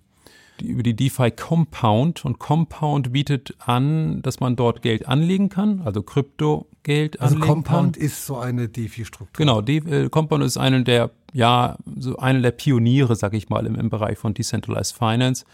über 0.61 0.83
die 0.83 0.95
DeFi 0.95 1.31
Compound 1.31 2.25
und 2.25 2.39
Compound 2.39 3.13
bietet 3.13 3.55
an, 3.59 4.21
dass 4.21 4.39
man 4.39 4.55
dort 4.55 4.81
Geld 4.81 5.07
anlegen 5.07 5.49
kann, 5.49 5.81
also 5.83 6.01
Kryptogeld 6.01 7.19
also 7.19 7.35
anlegen 7.35 7.53
Compound 7.53 7.95
kann. 7.95 8.05
ist 8.05 8.25
so 8.25 8.37
eine 8.37 8.67
DeFi-Struktur. 8.69 9.37
Genau, 9.37 9.61
De 9.61 10.05
äh, 10.05 10.09
Compound 10.09 10.43
ist 10.43 10.57
eine 10.57 10.83
der 10.83 11.11
ja 11.33 11.77
so 11.97 12.17
eine 12.17 12.41
der 12.41 12.51
Pioniere, 12.51 13.15
sag 13.15 13.33
ich 13.33 13.49
mal, 13.49 13.65
im, 13.65 13.75
im 13.75 13.89
Bereich 13.89 14.17
von 14.17 14.33
Decentralized 14.33 14.95
Finance. 14.97 15.45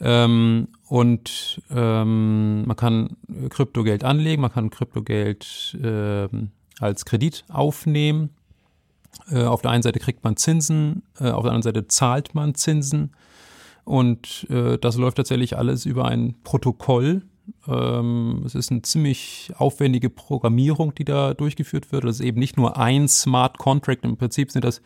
Ähm, 0.00 0.68
und 0.88 1.62
ähm, 1.70 2.66
man 2.66 2.76
kann 2.76 3.16
Kryptogeld 3.50 4.04
anlegen, 4.04 4.42
man 4.42 4.52
kann 4.52 4.70
Kryptogeld 4.70 5.78
äh, 5.82 6.28
als 6.80 7.04
Kredit 7.04 7.44
aufnehmen. 7.48 8.30
Äh, 9.30 9.44
auf 9.44 9.62
der 9.62 9.70
einen 9.70 9.82
Seite 9.82 10.00
kriegt 10.00 10.24
man 10.24 10.36
Zinsen, 10.36 11.02
äh, 11.20 11.30
auf 11.30 11.44
der 11.44 11.52
anderen 11.52 11.62
Seite 11.62 11.86
zahlt 11.86 12.34
man 12.34 12.54
Zinsen. 12.54 13.12
Und 13.84 14.46
äh, 14.50 14.78
das 14.78 14.96
läuft 14.96 15.18
tatsächlich 15.18 15.56
alles 15.56 15.84
über 15.86 16.06
ein 16.06 16.34
Protokoll. 16.42 17.22
Ähm, 17.68 18.42
es 18.46 18.54
ist 18.54 18.70
eine 18.70 18.82
ziemlich 18.82 19.52
aufwendige 19.56 20.10
Programmierung, 20.10 20.94
die 20.94 21.04
da 21.04 21.34
durchgeführt 21.34 21.92
wird. 21.92 22.04
Das 22.04 22.16
ist 22.16 22.26
eben 22.26 22.38
nicht 22.38 22.56
nur 22.56 22.78
ein 22.78 23.08
Smart 23.08 23.58
Contract. 23.58 24.04
Im 24.04 24.16
Prinzip 24.16 24.50
sind 24.50 24.64
das 24.64 24.80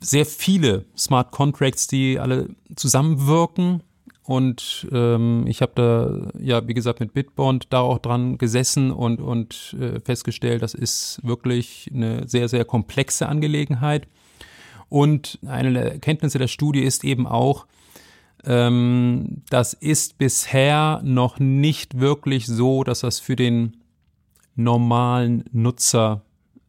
sehr 0.00 0.26
viele 0.26 0.86
Smart 0.96 1.30
Contracts, 1.30 1.86
die 1.86 2.18
alle 2.18 2.48
zusammenwirken. 2.74 3.82
Und 4.24 4.86
ähm, 4.92 5.44
ich 5.48 5.60
habe 5.60 5.72
da, 5.74 6.30
ja, 6.40 6.66
wie 6.68 6.74
gesagt, 6.74 7.00
mit 7.00 7.14
Bitbond 7.14 7.66
da 7.70 7.80
auch 7.80 7.98
dran 7.98 8.38
gesessen 8.38 8.92
und, 8.92 9.20
und 9.20 9.76
äh, 9.80 10.00
festgestellt, 10.00 10.62
das 10.62 10.74
ist 10.74 11.20
wirklich 11.22 11.90
eine 11.92 12.28
sehr, 12.28 12.48
sehr 12.48 12.64
komplexe 12.64 13.28
Angelegenheit. 13.28 14.06
Und 14.90 15.38
eine 15.46 15.72
der 15.72 15.92
Erkenntnisse 15.92 16.38
der 16.38 16.48
Studie 16.48 16.82
ist 16.82 17.04
eben 17.04 17.26
auch, 17.26 17.66
ähm, 18.44 19.42
das 19.48 19.72
ist 19.72 20.18
bisher 20.18 21.00
noch 21.02 21.38
nicht 21.38 21.98
wirklich 21.98 22.46
so, 22.46 22.84
dass 22.84 23.00
das 23.00 23.20
für 23.20 23.36
den 23.36 23.78
normalen 24.56 25.44
Nutzer 25.52 26.22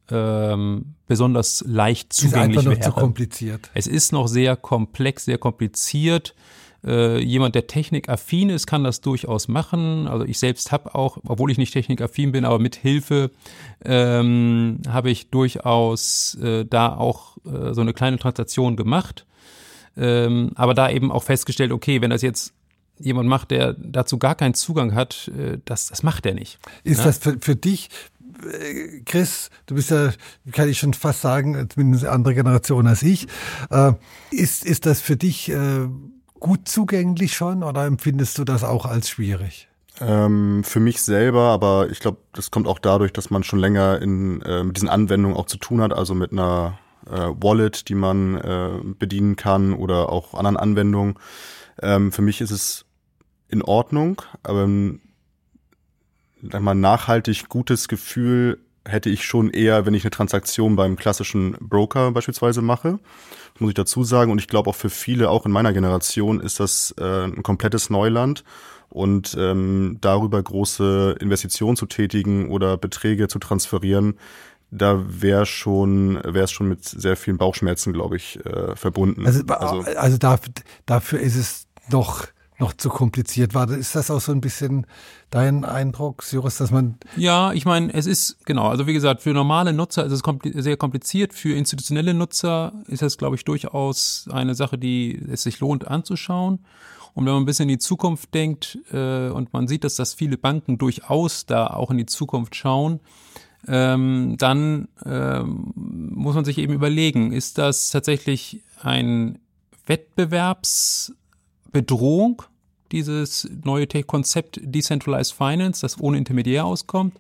ähm, 0.09 0.95
besonders 1.07 1.63
leicht 1.67 2.13
zugänglich 2.13 2.57
ist 2.57 2.57
einfach 2.59 2.63
noch 2.63 2.79
wäre. 2.79 2.89
Zu 2.89 2.91
kompliziert. 2.91 3.69
Es 3.73 3.87
ist 3.87 4.13
noch 4.13 4.27
sehr 4.27 4.55
komplex, 4.55 5.25
sehr 5.25 5.37
kompliziert. 5.37 6.35
Äh, 6.83 7.19
jemand, 7.19 7.53
der 7.53 7.67
technikaffin 7.67 8.49
ist, 8.49 8.65
kann 8.65 8.83
das 8.83 9.01
durchaus 9.01 9.47
machen. 9.47 10.07
Also 10.07 10.25
ich 10.25 10.39
selbst 10.39 10.71
habe 10.71 10.95
auch, 10.95 11.17
obwohl 11.25 11.51
ich 11.51 11.57
nicht 11.57 11.73
technikaffin 11.73 12.31
bin, 12.31 12.43
aber 12.43 12.57
mit 12.57 12.75
Hilfe 12.75 13.31
ähm, 13.85 14.79
habe 14.87 15.11
ich 15.11 15.29
durchaus 15.29 16.35
äh, 16.41 16.65
da 16.65 16.95
auch 16.95 17.37
äh, 17.45 17.73
so 17.73 17.81
eine 17.81 17.93
kleine 17.93 18.17
Transaktion 18.17 18.75
gemacht. 18.75 19.25
Ähm, 19.95 20.51
aber 20.55 20.73
da 20.73 20.89
eben 20.89 21.11
auch 21.11 21.23
festgestellt, 21.23 21.71
okay, 21.71 22.01
wenn 22.01 22.09
das 22.09 22.21
jetzt 22.21 22.53
jemand 22.97 23.29
macht, 23.29 23.51
der 23.51 23.73
dazu 23.73 24.17
gar 24.17 24.35
keinen 24.35 24.53
Zugang 24.53 24.95
hat, 24.95 25.29
äh, 25.37 25.59
das, 25.65 25.87
das 25.87 26.01
macht 26.01 26.25
er 26.25 26.33
nicht. 26.33 26.57
Ist 26.83 26.99
ja? 26.99 27.05
das 27.05 27.19
für, 27.19 27.37
für 27.39 27.55
dich 27.55 27.89
äh, 28.43 29.01
Chris, 29.05 29.49
du 29.67 29.75
bist 29.75 29.91
ja, 29.91 30.11
kann 30.51 30.69
ich 30.69 30.79
schon 30.79 30.93
fast 30.93 31.21
sagen, 31.21 31.67
zumindest 31.69 32.05
eine 32.05 32.13
andere 32.13 32.33
Generation 32.33 32.87
als 32.87 33.03
ich. 33.03 33.27
Äh, 33.69 33.93
ist, 34.31 34.65
ist 34.65 34.85
das 34.85 35.01
für 35.01 35.17
dich 35.17 35.51
gut 36.41 36.67
zugänglich 36.67 37.35
schon 37.35 37.63
oder 37.63 37.85
empfindest 37.85 38.37
du 38.37 38.43
das 38.43 38.65
auch 38.65 38.85
als 38.85 39.09
schwierig? 39.09 39.69
Ähm, 40.01 40.63
für 40.65 40.81
mich 40.81 41.01
selber, 41.01 41.43
aber 41.43 41.89
ich 41.89 41.99
glaube, 41.99 42.17
das 42.33 42.51
kommt 42.51 42.67
auch 42.67 42.79
dadurch, 42.79 43.13
dass 43.13 43.29
man 43.29 43.43
schon 43.43 43.59
länger 43.59 44.01
in, 44.01 44.41
äh, 44.41 44.63
mit 44.63 44.75
diesen 44.75 44.89
Anwendungen 44.89 45.37
auch 45.37 45.45
zu 45.45 45.57
tun 45.57 45.81
hat, 45.81 45.93
also 45.93 46.15
mit 46.15 46.33
einer 46.33 46.79
äh, 47.07 47.11
Wallet, 47.11 47.87
die 47.87 47.95
man 47.95 48.37
äh, 48.37 48.71
bedienen 48.99 49.35
kann 49.35 49.73
oder 49.73 50.09
auch 50.09 50.33
anderen 50.33 50.57
Anwendungen. 50.57 51.15
Ähm, 51.81 52.11
für 52.11 52.21
mich 52.21 52.41
ist 52.41 52.51
es 52.51 52.85
in 53.47 53.61
Ordnung, 53.61 54.21
aber 54.43 54.67
mal, 54.67 56.75
nachhaltig 56.75 57.49
gutes 57.49 57.87
Gefühl 57.87 58.59
hätte 58.85 59.09
ich 59.09 59.25
schon 59.25 59.49
eher, 59.49 59.85
wenn 59.85 59.93
ich 59.93 60.03
eine 60.03 60.11
Transaktion 60.11 60.75
beim 60.75 60.95
klassischen 60.95 61.55
Broker 61.59 62.11
beispielsweise 62.11 62.61
mache. 62.61 62.99
muss 63.59 63.69
ich 63.69 63.75
dazu 63.75 64.03
sagen. 64.03 64.31
Und 64.31 64.39
ich 64.39 64.47
glaube 64.47 64.69
auch 64.69 64.75
für 64.75 64.89
viele, 64.89 65.29
auch 65.29 65.45
in 65.45 65.51
meiner 65.51 65.73
Generation, 65.73 66.39
ist 66.39 66.59
das 66.59 66.93
äh, 66.97 67.25
ein 67.25 67.43
komplettes 67.43 67.89
Neuland. 67.89 68.43
Und 68.89 69.37
ähm, 69.39 69.99
darüber 70.01 70.41
große 70.41 71.15
Investitionen 71.19 71.77
zu 71.77 71.85
tätigen 71.85 72.49
oder 72.49 72.77
Beträge 72.77 73.29
zu 73.29 73.39
transferieren, 73.39 74.17
da 74.69 75.01
wäre 75.07 75.45
schon, 75.45 76.15
wäre 76.15 76.45
es 76.45 76.51
schon 76.51 76.67
mit 76.67 76.83
sehr 76.83 77.15
vielen 77.15 77.37
Bauchschmerzen, 77.37 77.93
glaube 77.93 78.15
ich, 78.15 78.43
äh, 78.45 78.75
verbunden. 78.75 79.25
Also, 79.25 79.45
also, 79.45 79.81
also 79.97 80.17
dafür, 80.17 80.53
dafür 80.85 81.19
ist 81.19 81.35
es 81.35 81.67
noch 81.89 82.27
noch 82.61 82.73
zu 82.73 82.89
kompliziert 82.89 83.53
war. 83.53 83.69
Ist 83.69 83.95
das 83.95 84.09
auch 84.09 84.21
so 84.21 84.31
ein 84.31 84.39
bisschen 84.39 84.87
dein 85.31 85.65
Eindruck, 85.65 86.23
Cyrus, 86.23 86.57
dass 86.57 86.71
man. 86.71 86.95
Ja, 87.17 87.51
ich 87.51 87.65
meine, 87.65 87.93
es 87.93 88.05
ist, 88.05 88.45
genau, 88.45 88.69
also 88.69 88.87
wie 88.87 88.93
gesagt, 88.93 89.21
für 89.21 89.33
normale 89.33 89.73
Nutzer 89.73 90.05
ist 90.05 90.13
es 90.13 90.23
kompl 90.23 90.61
sehr 90.61 90.77
kompliziert. 90.77 91.33
Für 91.33 91.53
institutionelle 91.55 92.13
Nutzer 92.13 92.71
ist 92.87 93.01
das, 93.01 93.17
glaube 93.17 93.35
ich, 93.35 93.43
durchaus 93.43 94.29
eine 94.31 94.55
Sache, 94.55 94.77
die 94.77 95.21
es 95.29 95.43
sich 95.43 95.59
lohnt 95.59 95.85
anzuschauen. 95.87 96.59
Und 97.13 97.25
wenn 97.25 97.33
man 97.33 97.43
ein 97.43 97.45
bisschen 97.45 97.63
in 97.63 97.75
die 97.75 97.79
Zukunft 97.79 98.33
denkt 98.33 98.79
äh, 98.93 99.27
und 99.29 99.51
man 99.51 99.67
sieht, 99.67 99.83
dass 99.83 99.95
das 99.95 100.13
viele 100.13 100.37
Banken 100.37 100.77
durchaus 100.77 101.45
da 101.45 101.67
auch 101.67 101.91
in 101.91 101.97
die 101.97 102.05
Zukunft 102.05 102.55
schauen, 102.55 103.01
ähm, 103.67 104.37
dann 104.37 104.87
ähm, 105.05 105.73
muss 105.75 106.35
man 106.35 106.45
sich 106.45 106.57
eben 106.57 106.71
überlegen, 106.73 107.33
ist 107.33 107.57
das 107.57 107.89
tatsächlich 107.89 108.63
ein 108.81 109.39
Wettbewerbsbedrohung 109.87 112.43
dieses 112.91 113.49
neue 113.63 113.87
Konzept 113.87 114.59
Decentralized 114.63 115.33
Finance, 115.33 115.81
das 115.81 115.99
ohne 115.99 116.17
Intermediär 116.17 116.65
auskommt? 116.65 117.17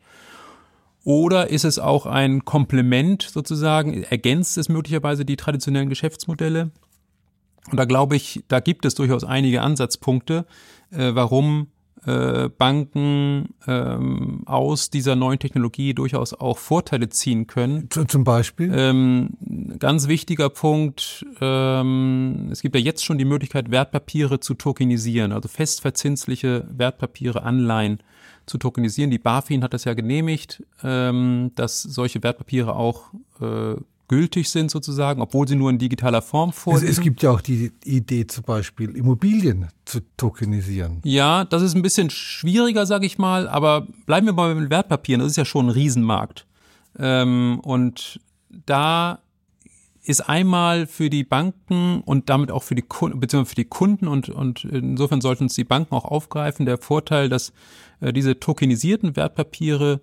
Oder 1.03 1.49
ist 1.49 1.65
es 1.65 1.79
auch 1.79 2.05
ein 2.05 2.45
Komplement 2.45 3.23
sozusagen? 3.23 4.03
Ergänzt 4.03 4.57
es 4.57 4.69
möglicherweise 4.69 5.25
die 5.25 5.35
traditionellen 5.35 5.89
Geschäftsmodelle? 5.89 6.71
Und 7.69 7.77
da 7.77 7.85
glaube 7.85 8.15
ich, 8.15 8.43
da 8.47 8.59
gibt 8.59 8.85
es 8.85 8.95
durchaus 8.95 9.23
einige 9.23 9.61
Ansatzpunkte, 9.61 10.45
äh, 10.91 11.11
warum 11.13 11.67
äh, 12.05 12.49
Banken 12.49 13.49
ähm, 13.67 14.41
aus 14.45 14.89
dieser 14.89 15.15
neuen 15.15 15.39
Technologie 15.39 15.93
durchaus 15.93 16.33
auch 16.33 16.57
Vorteile 16.57 17.09
ziehen 17.09 17.47
können. 17.47 17.89
Zum 18.07 18.23
Beispiel? 18.23 18.71
Ähm, 18.75 19.37
ganz 19.77 20.07
wichtiger 20.07 20.49
Punkt, 20.49 21.25
ähm, 21.39 22.49
es 22.51 22.61
gibt 22.61 22.75
ja 22.75 22.81
jetzt 22.81 23.05
schon 23.05 23.17
die 23.17 23.25
Möglichkeit, 23.25 23.71
Wertpapiere 23.71 24.39
zu 24.39 24.55
tokenisieren, 24.55 25.31
also 25.31 25.47
festverzinsliche 25.47 26.65
Wertpapiere, 26.69 27.43
Anleihen 27.43 27.99
zu 28.45 28.57
tokenisieren. 28.57 29.11
Die 29.11 29.19
BaFin 29.19 29.63
hat 29.63 29.73
das 29.73 29.85
ja 29.85 29.93
genehmigt, 29.93 30.63
ähm, 30.83 31.51
dass 31.55 31.83
solche 31.83 32.23
Wertpapiere 32.23 32.75
auch 32.75 33.13
äh, 33.39 33.75
gültig 34.11 34.49
sind 34.49 34.69
sozusagen, 34.69 35.21
obwohl 35.21 35.47
sie 35.47 35.55
nur 35.55 35.69
in 35.69 35.77
digitaler 35.77 36.21
Form 36.21 36.51
vorliegen. 36.51 36.91
Es, 36.91 36.97
es, 36.97 37.01
gibt 37.01 37.23
ja 37.23 37.31
auch 37.31 37.39
die 37.39 37.71
Idee 37.85 38.27
zum 38.27 38.43
Beispiel 38.43 38.89
Immobilien 38.97 39.69
zu 39.85 40.01
tokenisieren. 40.17 40.99
Ja, 41.05 41.45
das 41.45 41.61
ist 41.61 41.75
ein 41.75 41.81
bisschen 41.81 42.09
schwieriger, 42.09 42.85
sage 42.85 43.05
ich 43.05 43.17
mal, 43.17 43.47
aber 43.47 43.87
bleiben 44.05 44.25
wir 44.25 44.33
mal 44.33 44.53
mit 44.53 44.69
Wertpapieren, 44.69 45.21
das 45.21 45.31
ist 45.31 45.37
ja 45.37 45.45
schon 45.45 45.67
ein 45.67 45.69
Riesenmarkt. 45.69 46.45
Ähm, 46.99 47.61
und 47.63 48.19
da 48.65 49.19
ist 50.03 50.27
einmal 50.27 50.87
für 50.87 51.09
die 51.09 51.23
Banken 51.23 52.01
und 52.01 52.29
damit 52.29 52.51
auch 52.51 52.63
für 52.63 52.75
die 52.75 52.81
Kunden, 52.81 53.21
beziehungsweise 53.21 53.51
für 53.51 53.61
die 53.63 53.69
Kunden 53.69 54.09
und, 54.09 54.27
und 54.27 54.65
insofern 54.65 55.21
sollten 55.21 55.45
es 55.45 55.53
die 55.53 55.63
Banken 55.63 55.95
auch 55.95 56.03
aufgreifen, 56.03 56.65
der 56.65 56.79
Vorteil, 56.79 57.29
dass 57.29 57.53
äh, 58.01 58.11
diese 58.11 58.41
tokenisierten 58.41 59.15
Wertpapiere 59.15 60.01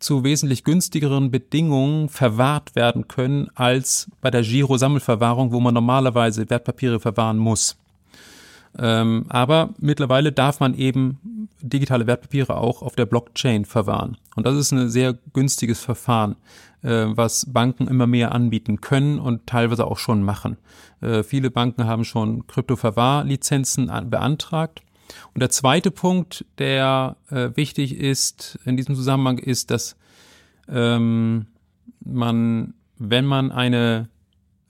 zu 0.00 0.24
wesentlich 0.24 0.64
günstigeren 0.64 1.30
Bedingungen 1.30 2.08
verwahrt 2.08 2.74
werden 2.74 3.06
können 3.06 3.48
als 3.54 4.10
bei 4.20 4.30
der 4.30 4.42
Giro-Sammelverwahrung, 4.42 5.52
wo 5.52 5.60
man 5.60 5.74
normalerweise 5.74 6.48
Wertpapiere 6.50 6.98
verwahren 6.98 7.38
muss. 7.38 7.76
Ähm, 8.78 9.26
aber 9.28 9.70
mittlerweile 9.78 10.32
darf 10.32 10.60
man 10.60 10.74
eben 10.74 11.48
digitale 11.60 12.06
Wertpapiere 12.06 12.56
auch 12.56 12.82
auf 12.82 12.96
der 12.96 13.06
Blockchain 13.06 13.64
verwahren. 13.64 14.16
Und 14.36 14.46
das 14.46 14.56
ist 14.56 14.72
ein 14.72 14.88
sehr 14.88 15.18
günstiges 15.32 15.80
Verfahren, 15.80 16.36
äh, 16.82 17.06
was 17.08 17.46
Banken 17.52 17.88
immer 17.88 18.06
mehr 18.06 18.32
anbieten 18.32 18.80
können 18.80 19.18
und 19.18 19.46
teilweise 19.46 19.86
auch 19.86 19.98
schon 19.98 20.22
machen. 20.22 20.56
Äh, 21.00 21.22
viele 21.22 21.50
Banken 21.50 21.84
haben 21.84 22.04
schon 22.04 22.46
Kryptoverwahrlizenzen 22.46 23.90
beantragt. 24.08 24.82
Und 25.34 25.40
der 25.40 25.50
zweite 25.50 25.90
Punkt, 25.90 26.44
der 26.58 27.16
äh, 27.30 27.50
wichtig 27.54 27.96
ist 27.96 28.58
in 28.64 28.76
diesem 28.76 28.94
Zusammenhang, 28.94 29.38
ist, 29.38 29.70
dass 29.70 29.96
ähm, 30.68 31.46
man, 32.00 32.74
wenn 32.98 33.24
man 33.24 33.52
eine 33.52 34.08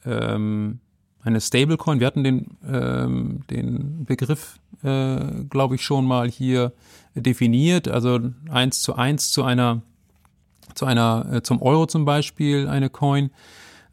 ähm, 0.05 0.81
eine 1.23 1.41
Stablecoin, 1.41 2.01
wir 2.01 2.07
hatten 2.07 2.25
den, 2.25 2.57
ähm, 2.67 3.41
den 3.51 4.05
Begriff, 4.05 4.59
äh, 4.83 5.45
glaube 5.49 5.75
ich, 5.75 5.83
schon 5.83 6.07
mal 6.07 6.31
hier 6.31 6.73
definiert, 7.15 7.89
also 7.89 8.21
eins 8.51 8.81
zu 8.81 8.95
eins 8.95 9.31
zu 9.31 9.45
einer, 9.45 9.83
zu 10.75 10.87
einer, 10.87 11.27
äh, 11.31 11.43
zum 11.43 11.61
Euro 11.61 11.87
zum 11.87 12.05
Beispiel, 12.05 12.69
eine 12.69 12.89
Coin. 12.89 13.31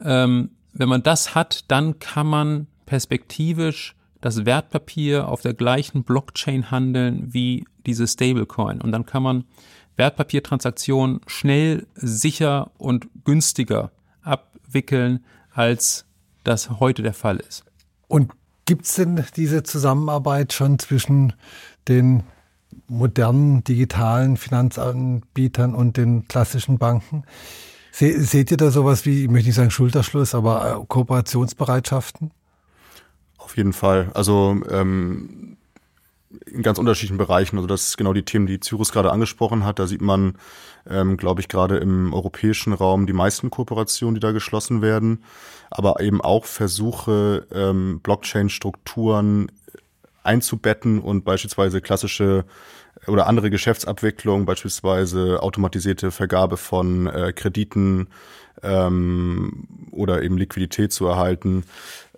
Ähm, 0.02 0.52
wenn 0.74 0.90
man 0.90 1.04
das 1.04 1.36
hat, 1.36 1.66
dann 1.70 2.00
kann 2.00 2.28
man 2.28 2.68
perspektivisch 2.86 3.96
das 4.22 4.46
Wertpapier 4.46 5.28
auf 5.28 5.42
der 5.42 5.54
gleichen 5.54 6.04
Blockchain 6.04 6.72
handeln 6.72 7.34
wie 7.34 7.66
diese 7.86 8.08
Stablecoin. 8.08 8.82
Und 8.82 8.92
dann 8.92 9.06
kann 9.06 9.24
man 9.24 9.46
Wertpapiertransaktionen 9.96 11.22
schnell, 11.28 11.88
sicher 11.96 12.72
und 12.78 13.08
günstiger 13.24 13.92
abwickeln, 14.22 15.26
als 15.52 16.06
das 16.44 16.80
heute 16.80 17.04
der 17.04 17.14
Fall 17.14 17.38
ist. 17.38 17.64
Und 18.08 18.32
gibt 18.66 18.86
es 18.86 18.96
denn 18.96 19.24
diese 19.36 19.64
Zusammenarbeit 19.64 20.54
schon 20.54 20.80
zwischen 20.80 21.34
den 21.88 22.24
modernen 22.88 23.64
digitalen 23.64 24.38
Finanzanbietern 24.38 25.74
und 25.74 25.98
den 25.98 26.28
klassischen 26.28 26.78
Banken? 26.78 27.24
seht 27.92 28.52
ihr 28.52 28.58
da 28.58 28.70
sowas 28.70 29.06
wie, 29.06 29.24
ich 29.24 29.30
möchte 29.30 29.48
nicht 29.48 29.56
sagen 29.56 29.72
Schulterschluss, 29.72 30.36
aber 30.36 30.82
äh, 30.82 30.86
Kooperationsbereitschaften? 30.88 32.30
Auf 33.48 33.56
jeden 33.56 33.72
Fall. 33.72 34.12
Also 34.14 34.58
ähm, 34.70 35.56
in 36.48 36.64
ganz 36.64 36.80
unterschiedlichen 36.80 37.18
Bereichen. 37.18 37.56
Also 37.56 37.66
das 37.66 37.88
ist 37.88 37.98
genau 37.98 38.12
die 38.12 38.24
Themen, 38.26 38.46
die 38.46 38.60
Cyrus 38.60 38.92
gerade 38.92 39.10
angesprochen 39.10 39.64
hat. 39.64 39.80
Da 39.80 39.88
sieht 39.88 40.02
man, 40.02 40.36
ähm, 40.86 41.16
glaube 41.16 41.40
ich, 41.40 41.48
gerade 41.48 41.78
im 41.78 42.14
europäischen 42.14 42.74
Raum 42.74 43.08
die 43.08 43.14
meisten 43.14 43.50
Kooperationen, 43.50 44.16
die 44.16 44.20
da 44.20 44.34
geschlossen 44.34 44.82
werden, 44.82 45.24
aber 45.72 46.02
eben 46.02 46.20
auch 46.20 46.44
Versuche, 46.44 47.48
ähm, 47.54 48.02
Blockchain-Strukturen 48.02 49.50
einzubetten 50.24 51.00
und 51.00 51.24
beispielsweise 51.24 51.80
klassische 51.80 52.44
oder 53.08 53.28
andere 53.28 53.50
Geschäftsabwicklung, 53.50 54.46
beispielsweise 54.46 55.42
automatisierte 55.42 56.12
Vergabe 56.12 56.58
von 56.58 57.08
äh, 57.08 57.32
Krediten 57.32 58.10
ähm, 58.64 59.68
oder 59.92 60.22
eben 60.22 60.38
Liquidität 60.38 60.92
zu 60.92 61.06
erhalten, 61.06 61.64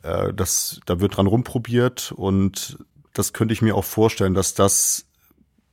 äh, 0.10 0.34
das, 0.34 0.80
da 0.86 1.00
wird 1.00 1.18
dran 1.18 1.28
rumprobiert 1.28 2.12
und 2.16 2.78
das 3.14 3.34
könnte 3.34 3.54
ich 3.54 3.62
mir 3.62 3.76
auch 3.76 3.86
vorstellen, 3.86 4.34
dass 4.34 4.54
das 4.54 5.06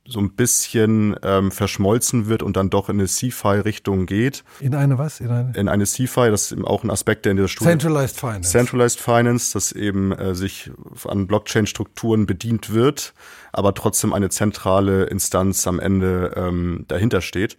so 0.07 0.19
ein 0.19 0.35
bisschen 0.35 1.17
ähm, 1.21 1.51
verschmolzen 1.51 2.27
wird 2.27 2.41
und 2.41 2.55
dann 2.55 2.69
doch 2.69 2.89
in 2.89 2.97
eine 2.97 3.07
CFI-Richtung 3.07 4.05
geht. 4.05 4.43
In 4.59 4.73
eine 4.73 4.97
was? 4.97 5.19
In 5.19 5.29
eine, 5.29 5.51
in 5.55 5.67
eine 5.67 5.83
CFI, 5.83 6.29
das 6.31 6.43
ist 6.43 6.51
eben 6.53 6.65
auch 6.65 6.83
ein 6.83 6.89
Aspekt, 6.89 7.25
der 7.25 7.31
in 7.31 7.37
der 7.37 7.47
Studie... 7.49 7.69
Centralized 7.69 8.17
Finance. 8.17 8.49
Centralized 8.49 8.99
Finance, 9.01 9.53
dass 9.53 9.73
eben 9.73 10.13
äh, 10.13 10.33
sich 10.33 10.71
an 11.05 11.27
Blockchain-Strukturen 11.27 12.25
bedient 12.25 12.73
wird, 12.73 13.13
aber 13.51 13.73
trotzdem 13.73 14.13
eine 14.13 14.29
zentrale 14.29 15.05
Instanz 15.05 15.67
am 15.67 15.79
Ende 15.79 16.33
ähm, 16.37 16.85
dahinter 16.87 17.21
steht. 17.21 17.57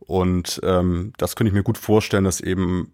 Und 0.00 0.60
ähm, 0.64 1.12
das 1.18 1.36
könnte 1.36 1.48
ich 1.48 1.54
mir 1.54 1.62
gut 1.62 1.78
vorstellen, 1.78 2.24
dass 2.24 2.40
eben 2.40 2.92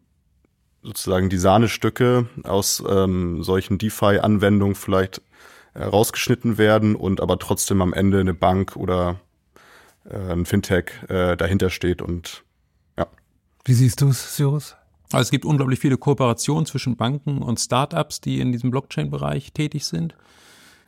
sozusagen 0.82 1.28
die 1.28 1.38
Sahnestücke 1.38 2.26
aus 2.44 2.82
ähm, 2.88 3.42
solchen 3.42 3.78
DeFi-Anwendungen 3.78 4.74
vielleicht 4.74 5.22
äh, 5.74 5.84
rausgeschnitten 5.84 6.58
werden 6.58 6.94
und 6.94 7.20
aber 7.20 7.38
trotzdem 7.38 7.82
am 7.82 7.92
Ende 7.92 8.20
eine 8.20 8.34
Bank 8.34 8.76
oder 8.76 9.20
äh, 10.08 10.32
ein 10.32 10.46
Fintech 10.46 10.90
äh, 11.08 11.36
dahinter 11.36 11.70
steht 11.70 12.02
und 12.02 12.44
Wie 13.64 13.74
siehst 13.74 14.00
du 14.00 14.08
es, 14.08 14.36
Cyrus? 14.36 14.76
Also 15.12 15.22
es 15.22 15.30
gibt 15.30 15.44
unglaublich 15.44 15.78
viele 15.78 15.96
Kooperationen 15.96 16.66
zwischen 16.66 16.96
Banken 16.96 17.42
und 17.42 17.58
Startups, 17.60 18.20
die 18.20 18.40
in 18.40 18.52
diesem 18.52 18.70
Blockchain-Bereich 18.70 19.52
tätig 19.52 19.86
sind. 19.86 20.14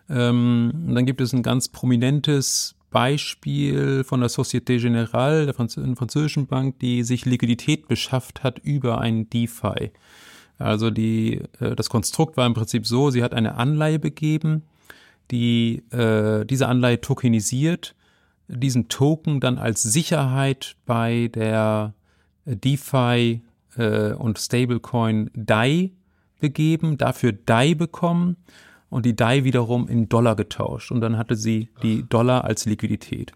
Ähm, 0.09 0.73
und 0.89 0.95
dann 0.95 1.07
gibt 1.07 1.21
es 1.21 1.33
ein 1.33 1.43
ganz 1.43 1.69
prominentes 1.69 2.75
Beispiel 2.91 4.05
von 4.05 4.21
der 4.21 4.31
Société 4.31 4.79
Générale, 4.79 5.45
der 5.45 5.55
Franz 5.55 5.75
französischen 5.75 6.47
Bank, 6.47 6.79
die 6.81 7.03
sich 7.03 7.25
Liquidität 7.25 7.89
beschafft 7.89 8.43
hat 8.43 8.59
über 8.59 9.01
ein 9.01 9.31
DeFi. 9.31 9.93
Also 10.59 10.91
die, 10.91 11.41
äh, 11.61 11.75
das 11.75 11.89
Konstrukt 11.89 12.37
war 12.37 12.47
im 12.47 12.55
Prinzip 12.55 12.87
so, 12.87 13.11
sie 13.11 13.23
hat 13.23 13.33
eine 13.33 13.55
Anleihe 13.55 13.99
begeben, 13.99 14.63
die 15.31 15.83
äh, 15.91 16.45
diese 16.45 16.69
Anleihe 16.69 17.01
tokenisiert, 17.01 17.95
diesen 18.49 18.89
Token 18.89 19.41
dann 19.41 19.59
als 19.59 19.83
Sicherheit 19.83 20.77
bei 20.85 21.31
der 21.33 21.95
DeFi 22.45 23.43
äh, 23.77 24.13
und 24.13 24.39
Stablecoin 24.39 25.31
DAI 25.35 25.93
begeben, 26.41 26.99
dafür 26.99 27.33
DAI 27.33 27.75
bekommen 27.75 28.37
und 28.91 29.07
die 29.07 29.17
DAI 29.17 29.45
wiederum 29.45 29.89
in 29.89 30.09
Dollar 30.09 30.37
getauscht. 30.37 30.91
Und 30.91 31.01
dann 31.01 31.17
hatte 31.17 31.37
sie 31.37 31.69
die 31.83 32.07
Dollar 32.09 32.45
als 32.45 32.67
Liquidität. 32.67 33.33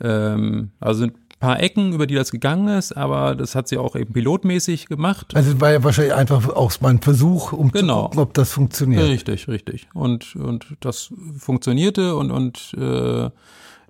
Ähm, 0.00 0.70
also 0.80 1.00
sind 1.00 1.14
ein 1.14 1.38
paar 1.38 1.62
Ecken, 1.62 1.92
über 1.92 2.06
die 2.06 2.14
das 2.14 2.30
gegangen 2.30 2.68
ist, 2.68 2.96
aber 2.96 3.34
das 3.34 3.54
hat 3.54 3.68
sie 3.68 3.76
auch 3.76 3.94
eben 3.94 4.12
pilotmäßig 4.12 4.86
gemacht. 4.86 5.36
Also 5.36 5.60
war 5.60 5.72
ja 5.72 5.84
wahrscheinlich 5.84 6.14
einfach 6.14 6.48
auch 6.48 6.72
mal 6.80 6.88
ein 6.90 7.00
Versuch, 7.00 7.52
um 7.52 7.70
genau. 7.70 7.96
zu 7.96 8.02
gucken, 8.04 8.20
ob 8.20 8.34
das 8.34 8.52
funktioniert. 8.52 9.04
Richtig, 9.04 9.46
richtig. 9.48 9.88
Und, 9.92 10.34
und 10.34 10.66
das 10.80 11.12
funktionierte 11.38 12.16
und, 12.16 12.30
und 12.30 12.74
äh, 12.78 13.30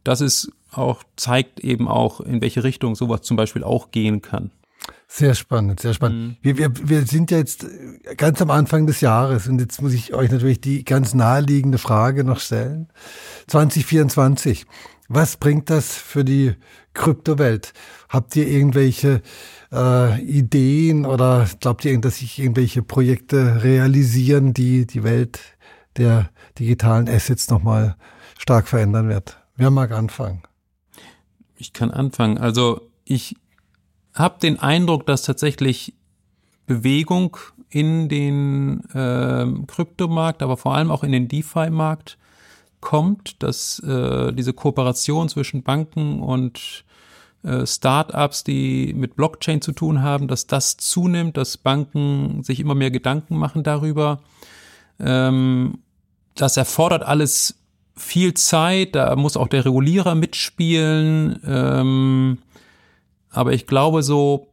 das 0.02 0.20
ist 0.20 0.50
auch, 0.72 1.02
zeigt 1.16 1.60
eben 1.60 1.88
auch, 1.88 2.20
in 2.20 2.40
welche 2.40 2.64
Richtung 2.64 2.96
sowas 2.96 3.22
zum 3.22 3.36
Beispiel 3.36 3.64
auch 3.64 3.90
gehen 3.92 4.22
kann. 4.22 4.50
Sehr 5.08 5.34
spannend, 5.34 5.80
sehr 5.80 5.94
spannend. 5.94 6.28
Mhm. 6.30 6.36
Wir, 6.42 6.58
wir, 6.58 6.88
wir 6.88 7.06
sind 7.06 7.30
ja 7.30 7.38
jetzt 7.38 7.64
ganz 8.16 8.42
am 8.42 8.50
Anfang 8.50 8.86
des 8.86 9.00
Jahres 9.00 9.48
und 9.48 9.60
jetzt 9.60 9.80
muss 9.80 9.92
ich 9.92 10.12
euch 10.12 10.30
natürlich 10.30 10.60
die 10.60 10.84
ganz 10.84 11.14
naheliegende 11.14 11.78
Frage 11.78 12.24
noch 12.24 12.40
stellen. 12.40 12.88
2024, 13.46 14.66
was 15.08 15.36
bringt 15.36 15.70
das 15.70 15.94
für 15.94 16.24
die 16.24 16.54
Kryptowelt? 16.92 17.72
Habt 18.08 18.34
ihr 18.36 18.46
irgendwelche 18.48 19.22
äh, 19.72 20.20
Ideen 20.20 21.06
oder 21.06 21.48
glaubt 21.60 21.84
ihr, 21.84 21.98
dass 22.00 22.18
sich 22.18 22.38
irgendwelche 22.38 22.82
Projekte 22.82 23.62
realisieren, 23.62 24.54
die 24.54 24.86
die 24.86 25.04
Welt 25.04 25.38
der 25.96 26.30
digitalen 26.58 27.08
Assets 27.08 27.48
nochmal 27.48 27.96
stark 28.38 28.68
verändern 28.68 29.08
wird? 29.08 29.38
Wer 29.56 29.70
mag 29.70 29.92
anfangen? 29.92 30.42
Ich 31.56 31.72
kann 31.72 31.90
anfangen. 31.90 32.38
Also 32.38 32.90
ich 33.04 33.36
habe 34.18 34.40
den 34.40 34.58
Eindruck, 34.58 35.06
dass 35.06 35.22
tatsächlich 35.22 35.94
Bewegung 36.66 37.36
in 37.70 38.08
den 38.08 38.80
äh, 38.90 39.46
Kryptomarkt, 39.66 40.42
aber 40.42 40.56
vor 40.56 40.74
allem 40.74 40.90
auch 40.90 41.04
in 41.04 41.12
den 41.12 41.28
DeFi-Markt 41.28 42.18
kommt, 42.80 43.42
dass 43.42 43.78
äh, 43.80 44.32
diese 44.32 44.52
Kooperation 44.52 45.28
zwischen 45.28 45.62
Banken 45.62 46.20
und 46.20 46.84
äh, 47.42 47.66
Startups, 47.66 48.44
die 48.44 48.94
mit 48.94 49.16
Blockchain 49.16 49.60
zu 49.60 49.72
tun 49.72 50.02
haben, 50.02 50.28
dass 50.28 50.46
das 50.46 50.76
zunimmt, 50.76 51.36
dass 51.36 51.56
Banken 51.56 52.42
sich 52.42 52.60
immer 52.60 52.74
mehr 52.74 52.90
Gedanken 52.90 53.36
machen 53.36 53.62
darüber. 53.62 54.20
Ähm, 54.98 55.78
das 56.34 56.56
erfordert 56.56 57.02
alles 57.02 57.58
viel 57.96 58.34
Zeit, 58.34 58.94
da 58.94 59.16
muss 59.16 59.36
auch 59.36 59.48
der 59.48 59.64
Regulierer 59.64 60.14
mitspielen. 60.14 61.40
Ähm, 61.46 62.38
aber 63.36 63.52
ich 63.52 63.66
glaube 63.66 64.02
so 64.02 64.48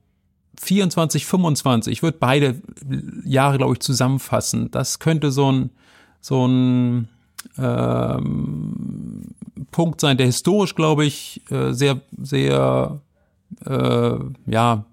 24, 0.62 1.26
25, 1.26 1.91
ich 1.91 2.04
würde 2.04 2.17
beide 2.19 2.62
Jahre, 3.24 3.58
glaube 3.58 3.74
ich, 3.74 3.80
zusammenfassen. 3.80 4.69
Das 4.72 5.00
könnte 5.00 5.32
so 5.32 5.52
ein, 5.52 5.69
so 6.22 6.46
ein 6.46 7.08
ähm, 7.58 9.22
Punkt 9.72 10.02
sein, 10.02 10.17
der 10.17 10.28
historisch, 10.28 10.76
glaube 10.76 11.06
ich, 11.06 11.41
äh, 11.50 11.72
sehr, 11.74 12.02
sehr, 12.22 13.02
äh, 13.65 14.15
ja, 14.46 14.86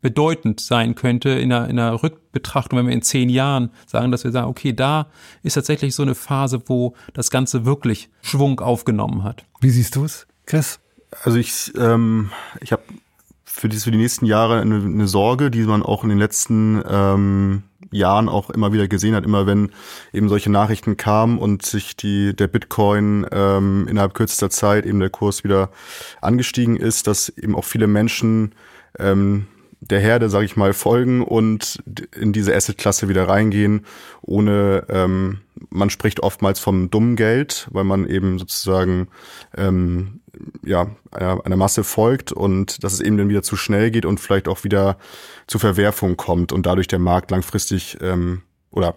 bedeutend 0.00 0.60
sein 0.60 0.94
könnte 0.94 1.30
in 1.30 1.50
einer, 1.50 1.68
in 1.68 1.78
einer 1.78 2.02
Rückbetrachtung, 2.02 2.78
wenn 2.78 2.86
wir 2.88 2.92
in 2.92 3.00
zehn 3.00 3.30
Jahren 3.30 3.70
sagen, 3.86 4.12
dass 4.12 4.24
wir 4.24 4.32
sagen, 4.32 4.48
okay, 4.48 4.74
da 4.74 5.06
ist 5.42 5.54
tatsächlich 5.54 5.94
so 5.94 6.02
eine 6.02 6.14
Phase, 6.14 6.62
wo 6.66 6.94
das 7.14 7.30
Ganze 7.30 7.64
wirklich 7.64 8.10
Schwung 8.20 8.60
aufgenommen 8.60 9.22
hat. 9.22 9.46
Wie 9.60 9.70
siehst 9.70 9.96
du 9.96 10.04
es, 10.04 10.26
Chris? 10.44 10.78
Also 11.22 11.38
ich, 11.38 11.72
ähm, 11.78 12.30
ich 12.60 12.72
habe 12.72 12.82
für 13.54 13.68
die, 13.68 13.76
für 13.76 13.92
die 13.92 13.98
nächsten 13.98 14.26
Jahre 14.26 14.60
eine, 14.60 14.76
eine 14.76 15.06
Sorge, 15.06 15.50
die 15.50 15.62
man 15.62 15.84
auch 15.84 16.02
in 16.02 16.08
den 16.08 16.18
letzten 16.18 16.82
ähm, 16.88 17.62
Jahren 17.92 18.28
auch 18.28 18.50
immer 18.50 18.72
wieder 18.72 18.88
gesehen 18.88 19.14
hat, 19.14 19.24
immer 19.24 19.46
wenn 19.46 19.70
eben 20.12 20.28
solche 20.28 20.50
Nachrichten 20.50 20.96
kamen 20.96 21.38
und 21.38 21.64
sich 21.64 21.96
die 21.96 22.34
der 22.34 22.48
Bitcoin 22.48 23.24
ähm, 23.30 23.86
innerhalb 23.88 24.12
kürzester 24.14 24.50
Zeit 24.50 24.84
eben 24.84 24.98
der 24.98 25.10
Kurs 25.10 25.44
wieder 25.44 25.70
angestiegen 26.20 26.76
ist, 26.76 27.06
dass 27.06 27.28
eben 27.28 27.54
auch 27.54 27.64
viele 27.64 27.86
Menschen 27.86 28.56
ähm, 28.98 29.46
der 29.80 30.00
Herde, 30.00 30.30
sage 30.30 30.46
ich 30.46 30.56
mal, 30.56 30.72
folgen 30.72 31.22
und 31.22 31.78
in 32.18 32.32
diese 32.32 32.54
Asset-Klasse 32.56 33.08
wieder 33.08 33.28
reingehen, 33.28 33.86
ohne 34.22 34.84
ähm, 34.88 35.40
man 35.70 35.90
spricht 35.90 36.20
oftmals 36.20 36.58
vom 36.58 36.90
dummen 36.90 37.14
Geld, 37.14 37.68
weil 37.70 37.84
man 37.84 38.06
eben 38.08 38.38
sozusagen 38.38 39.08
ähm, 39.56 40.20
ja 40.64 40.88
einer, 41.10 41.44
einer 41.44 41.56
Masse 41.56 41.84
folgt 41.84 42.32
und 42.32 42.82
dass 42.84 42.92
es 42.92 43.00
eben 43.00 43.16
dann 43.16 43.28
wieder 43.28 43.42
zu 43.42 43.56
schnell 43.56 43.90
geht 43.90 44.06
und 44.06 44.20
vielleicht 44.20 44.48
auch 44.48 44.64
wieder 44.64 44.96
zu 45.46 45.58
Verwerfung 45.58 46.16
kommt 46.16 46.52
und 46.52 46.66
dadurch 46.66 46.88
der 46.88 46.98
Markt 46.98 47.30
langfristig 47.30 47.98
ähm, 48.00 48.42
oder 48.70 48.96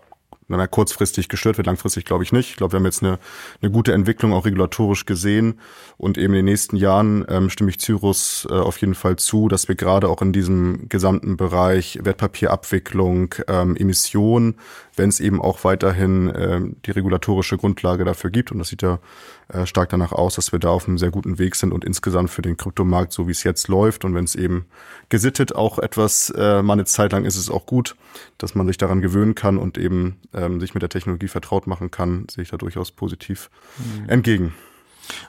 na, 0.50 0.66
kurzfristig 0.66 1.28
gestört 1.28 1.58
wird, 1.58 1.68
langfristig 1.68 2.06
glaube 2.06 2.24
ich 2.24 2.32
nicht. 2.32 2.52
Ich 2.52 2.56
glaube, 2.56 2.74
wir 2.74 2.80
haben 2.80 2.86
jetzt 2.86 3.04
eine, 3.04 3.20
eine 3.62 3.72
gute 3.72 3.94
Entwicklung 3.94 4.34
auch 4.34 4.46
regulatorisch 4.46 5.06
gesehen 5.06 5.60
und 5.98 6.18
eben 6.18 6.34
in 6.34 6.40
den 6.40 6.46
nächsten 6.46 6.78
Jahren 6.78 7.26
ähm, 7.28 7.50
stimme 7.50 7.70
ich 7.70 7.80
Cyrus 7.80 8.48
äh, 8.50 8.54
auf 8.54 8.78
jeden 8.78 8.96
Fall 8.96 9.18
zu, 9.18 9.50
dass 9.50 9.68
wir 9.68 9.76
gerade 9.76 10.08
auch 10.08 10.22
in 10.22 10.32
diesem 10.32 10.88
gesamten 10.88 11.36
Bereich 11.36 12.00
Wertpapierabwicklung, 12.02 13.36
ähm, 13.48 13.76
Emission, 13.76 14.56
wenn 14.96 15.10
es 15.10 15.20
eben 15.20 15.42
auch 15.42 15.64
weiterhin 15.64 16.30
äh, 16.30 16.62
die 16.86 16.92
regulatorische 16.92 17.58
Grundlage 17.58 18.06
dafür 18.06 18.30
gibt 18.30 18.52
und 18.52 18.60
das 18.60 18.70
sieht 18.70 18.82
ja 18.82 19.00
äh, 19.50 19.66
stark 19.66 19.90
danach 19.90 20.12
aus, 20.12 20.36
dass 20.36 20.52
wir 20.52 20.60
da 20.60 20.70
auf 20.70 20.88
einem 20.88 20.98
sehr 20.98 21.12
guten 21.12 21.40
Weg 21.40 21.56
sind 21.56 21.72
und 21.72 21.86
insgesamt 21.86 22.30
für 22.30 22.42
den 22.42 22.58
Kryptomarkt, 22.58 23.14
so 23.14 23.28
wie 23.28 23.32
es 23.32 23.44
jetzt 23.44 23.68
läuft 23.68 24.04
und 24.06 24.14
wenn 24.14 24.26
es 24.26 24.36
eben 24.36 24.66
gesittet 25.10 25.56
auch 25.56 25.80
etwas, 25.80 26.30
äh, 26.32 26.62
mal 26.62 26.74
eine 26.74 26.86
Zeit 26.86 27.12
lang 27.14 27.26
ist 27.26 27.38
es 27.38 27.50
auch 27.50 27.66
gut, 27.66 27.96
dass 28.38 28.56
man 28.56 28.68
sich 28.68 28.78
daran 28.78 29.02
gewöhnen 29.02 29.36
kann 29.36 29.58
und 29.58 29.78
eben 29.78 30.18
ähm, 30.34 30.60
sich 30.60 30.74
mit 30.74 30.82
der 30.82 30.90
Technologie 30.90 31.28
vertraut 31.28 31.68
machen 31.68 31.92
kann, 31.92 32.28
sehe 32.30 32.44
ich 32.44 32.50
da 32.50 32.58
durchaus 32.58 32.92
positiv 32.92 33.50
mhm. 33.78 34.10
entgegen. 34.10 34.54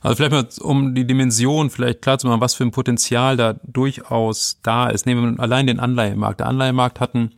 Also 0.03 0.17
vielleicht 0.17 0.33
mal, 0.33 0.49
um 0.67 0.95
die 0.95 1.07
Dimension 1.07 1.71
vielleicht 1.71 2.03
klar 2.03 2.19
zu 2.19 2.27
machen, 2.27 2.41
was 2.41 2.55
für 2.55 2.65
ein 2.65 2.73
Potenzial 2.73 3.37
da 3.37 3.55
durchaus 3.63 4.59
da 4.63 4.89
ist. 4.89 5.07
Nehmen 5.07 5.37
wir 5.37 5.41
allein 5.43 5.67
den 5.67 5.79
Anleihemarkt. 5.79 6.41
Der 6.41 6.49
Anleihemarkt 6.49 7.01
hat 7.01 7.15
ein 7.15 7.35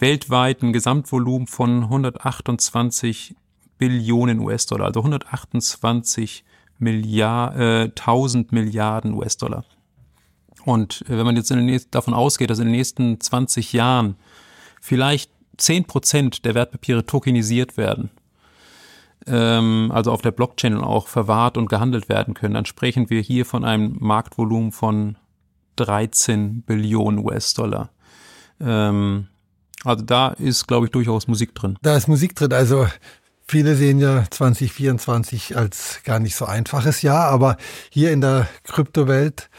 weltweit 0.00 0.62
ein 0.62 0.72
Gesamtvolumen 0.72 1.46
von 1.46 1.84
128 1.84 3.36
Billionen 3.80 4.40
US-Dollar, 4.40 4.86
also 4.86 5.00
128 5.00 6.44
Milliard, 6.78 7.56
äh, 7.56 7.84
1000 7.88 8.52
Milliarden 8.52 9.14
US-Dollar. 9.14 9.64
Und 10.66 11.02
äh, 11.06 11.16
wenn 11.16 11.24
man 11.24 11.34
jetzt 11.36 11.50
nächsten, 11.50 11.90
davon 11.90 12.12
ausgeht, 12.12 12.50
dass 12.50 12.58
in 12.58 12.66
den 12.66 12.76
nächsten 12.76 13.18
20 13.18 13.72
Jahren 13.72 14.16
vielleicht 14.82 15.30
10 15.56 15.86
Prozent 15.86 16.44
der 16.44 16.54
Wertpapiere 16.54 17.06
tokenisiert 17.06 17.78
werden, 17.78 18.10
ähm, 19.26 19.90
also 19.94 20.12
auf 20.12 20.20
der 20.20 20.32
Blockchain 20.32 20.76
auch 20.76 21.08
verwahrt 21.08 21.56
und 21.56 21.70
gehandelt 21.70 22.10
werden 22.10 22.34
können, 22.34 22.54
dann 22.54 22.66
sprechen 22.66 23.08
wir 23.08 23.22
hier 23.22 23.46
von 23.46 23.64
einem 23.64 23.96
Marktvolumen 23.98 24.72
von 24.72 25.16
13 25.76 26.62
Billionen 26.62 27.24
US-Dollar. 27.24 27.90
Ähm, 28.60 29.28
also 29.84 30.04
da 30.04 30.28
ist, 30.28 30.66
glaube 30.66 30.86
ich, 30.86 30.92
durchaus 30.92 31.26
Musik 31.28 31.54
drin. 31.54 31.78
Da 31.80 31.96
ist 31.96 32.08
Musik 32.08 32.34
drin. 32.34 32.52
Also 32.52 32.86
Viele 33.50 33.74
sehen 33.74 33.98
ja 33.98 34.22
2024 34.30 35.56
als 35.56 36.02
gar 36.04 36.20
nicht 36.20 36.36
so 36.36 36.44
einfaches 36.44 37.02
Jahr, 37.02 37.26
aber 37.30 37.56
hier 37.90 38.12
in 38.12 38.20
der 38.20 38.46
Kryptowelt 38.62 39.50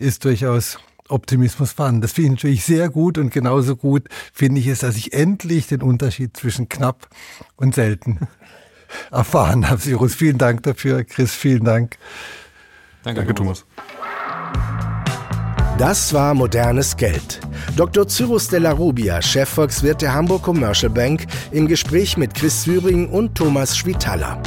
ist 0.00 0.24
durchaus 0.24 0.80
Optimismus 1.08 1.70
vorhanden. 1.70 2.00
Das 2.00 2.10
finde 2.10 2.30
ich 2.30 2.38
natürlich 2.38 2.64
sehr 2.64 2.88
gut 2.88 3.18
und 3.18 3.30
genauso 3.30 3.76
gut 3.76 4.08
finde 4.32 4.60
ich 4.60 4.66
es, 4.66 4.80
dass 4.80 4.96
ich 4.96 5.12
endlich 5.12 5.68
den 5.68 5.80
Unterschied 5.80 6.36
zwischen 6.36 6.68
knapp 6.68 7.08
und 7.54 7.76
selten 7.76 8.26
erfahren 9.12 9.70
habe. 9.70 9.80
Cyrus, 9.80 10.16
vielen 10.16 10.38
Dank 10.38 10.64
dafür. 10.64 11.04
Chris, 11.04 11.32
vielen 11.32 11.62
Dank. 11.62 11.98
Danke, 13.04 13.20
Danke 13.20 13.34
Thomas. 13.36 13.64
Das 15.78 16.14
war 16.14 16.32
modernes 16.32 16.96
Geld. 16.96 17.38
Dr. 17.76 18.08
Cyrus 18.08 18.48
de 18.48 18.60
la 18.60 18.72
Rubia, 18.72 19.20
Chefvolkswirt 19.20 20.00
der 20.00 20.14
Hamburg 20.14 20.42
Commercial 20.42 20.88
Bank, 20.88 21.26
im 21.50 21.68
Gespräch 21.68 22.16
mit 22.16 22.34
Chris 22.34 22.64
Thüring 22.64 23.10
und 23.10 23.34
Thomas 23.34 23.76
Schwitaler. 23.76 24.40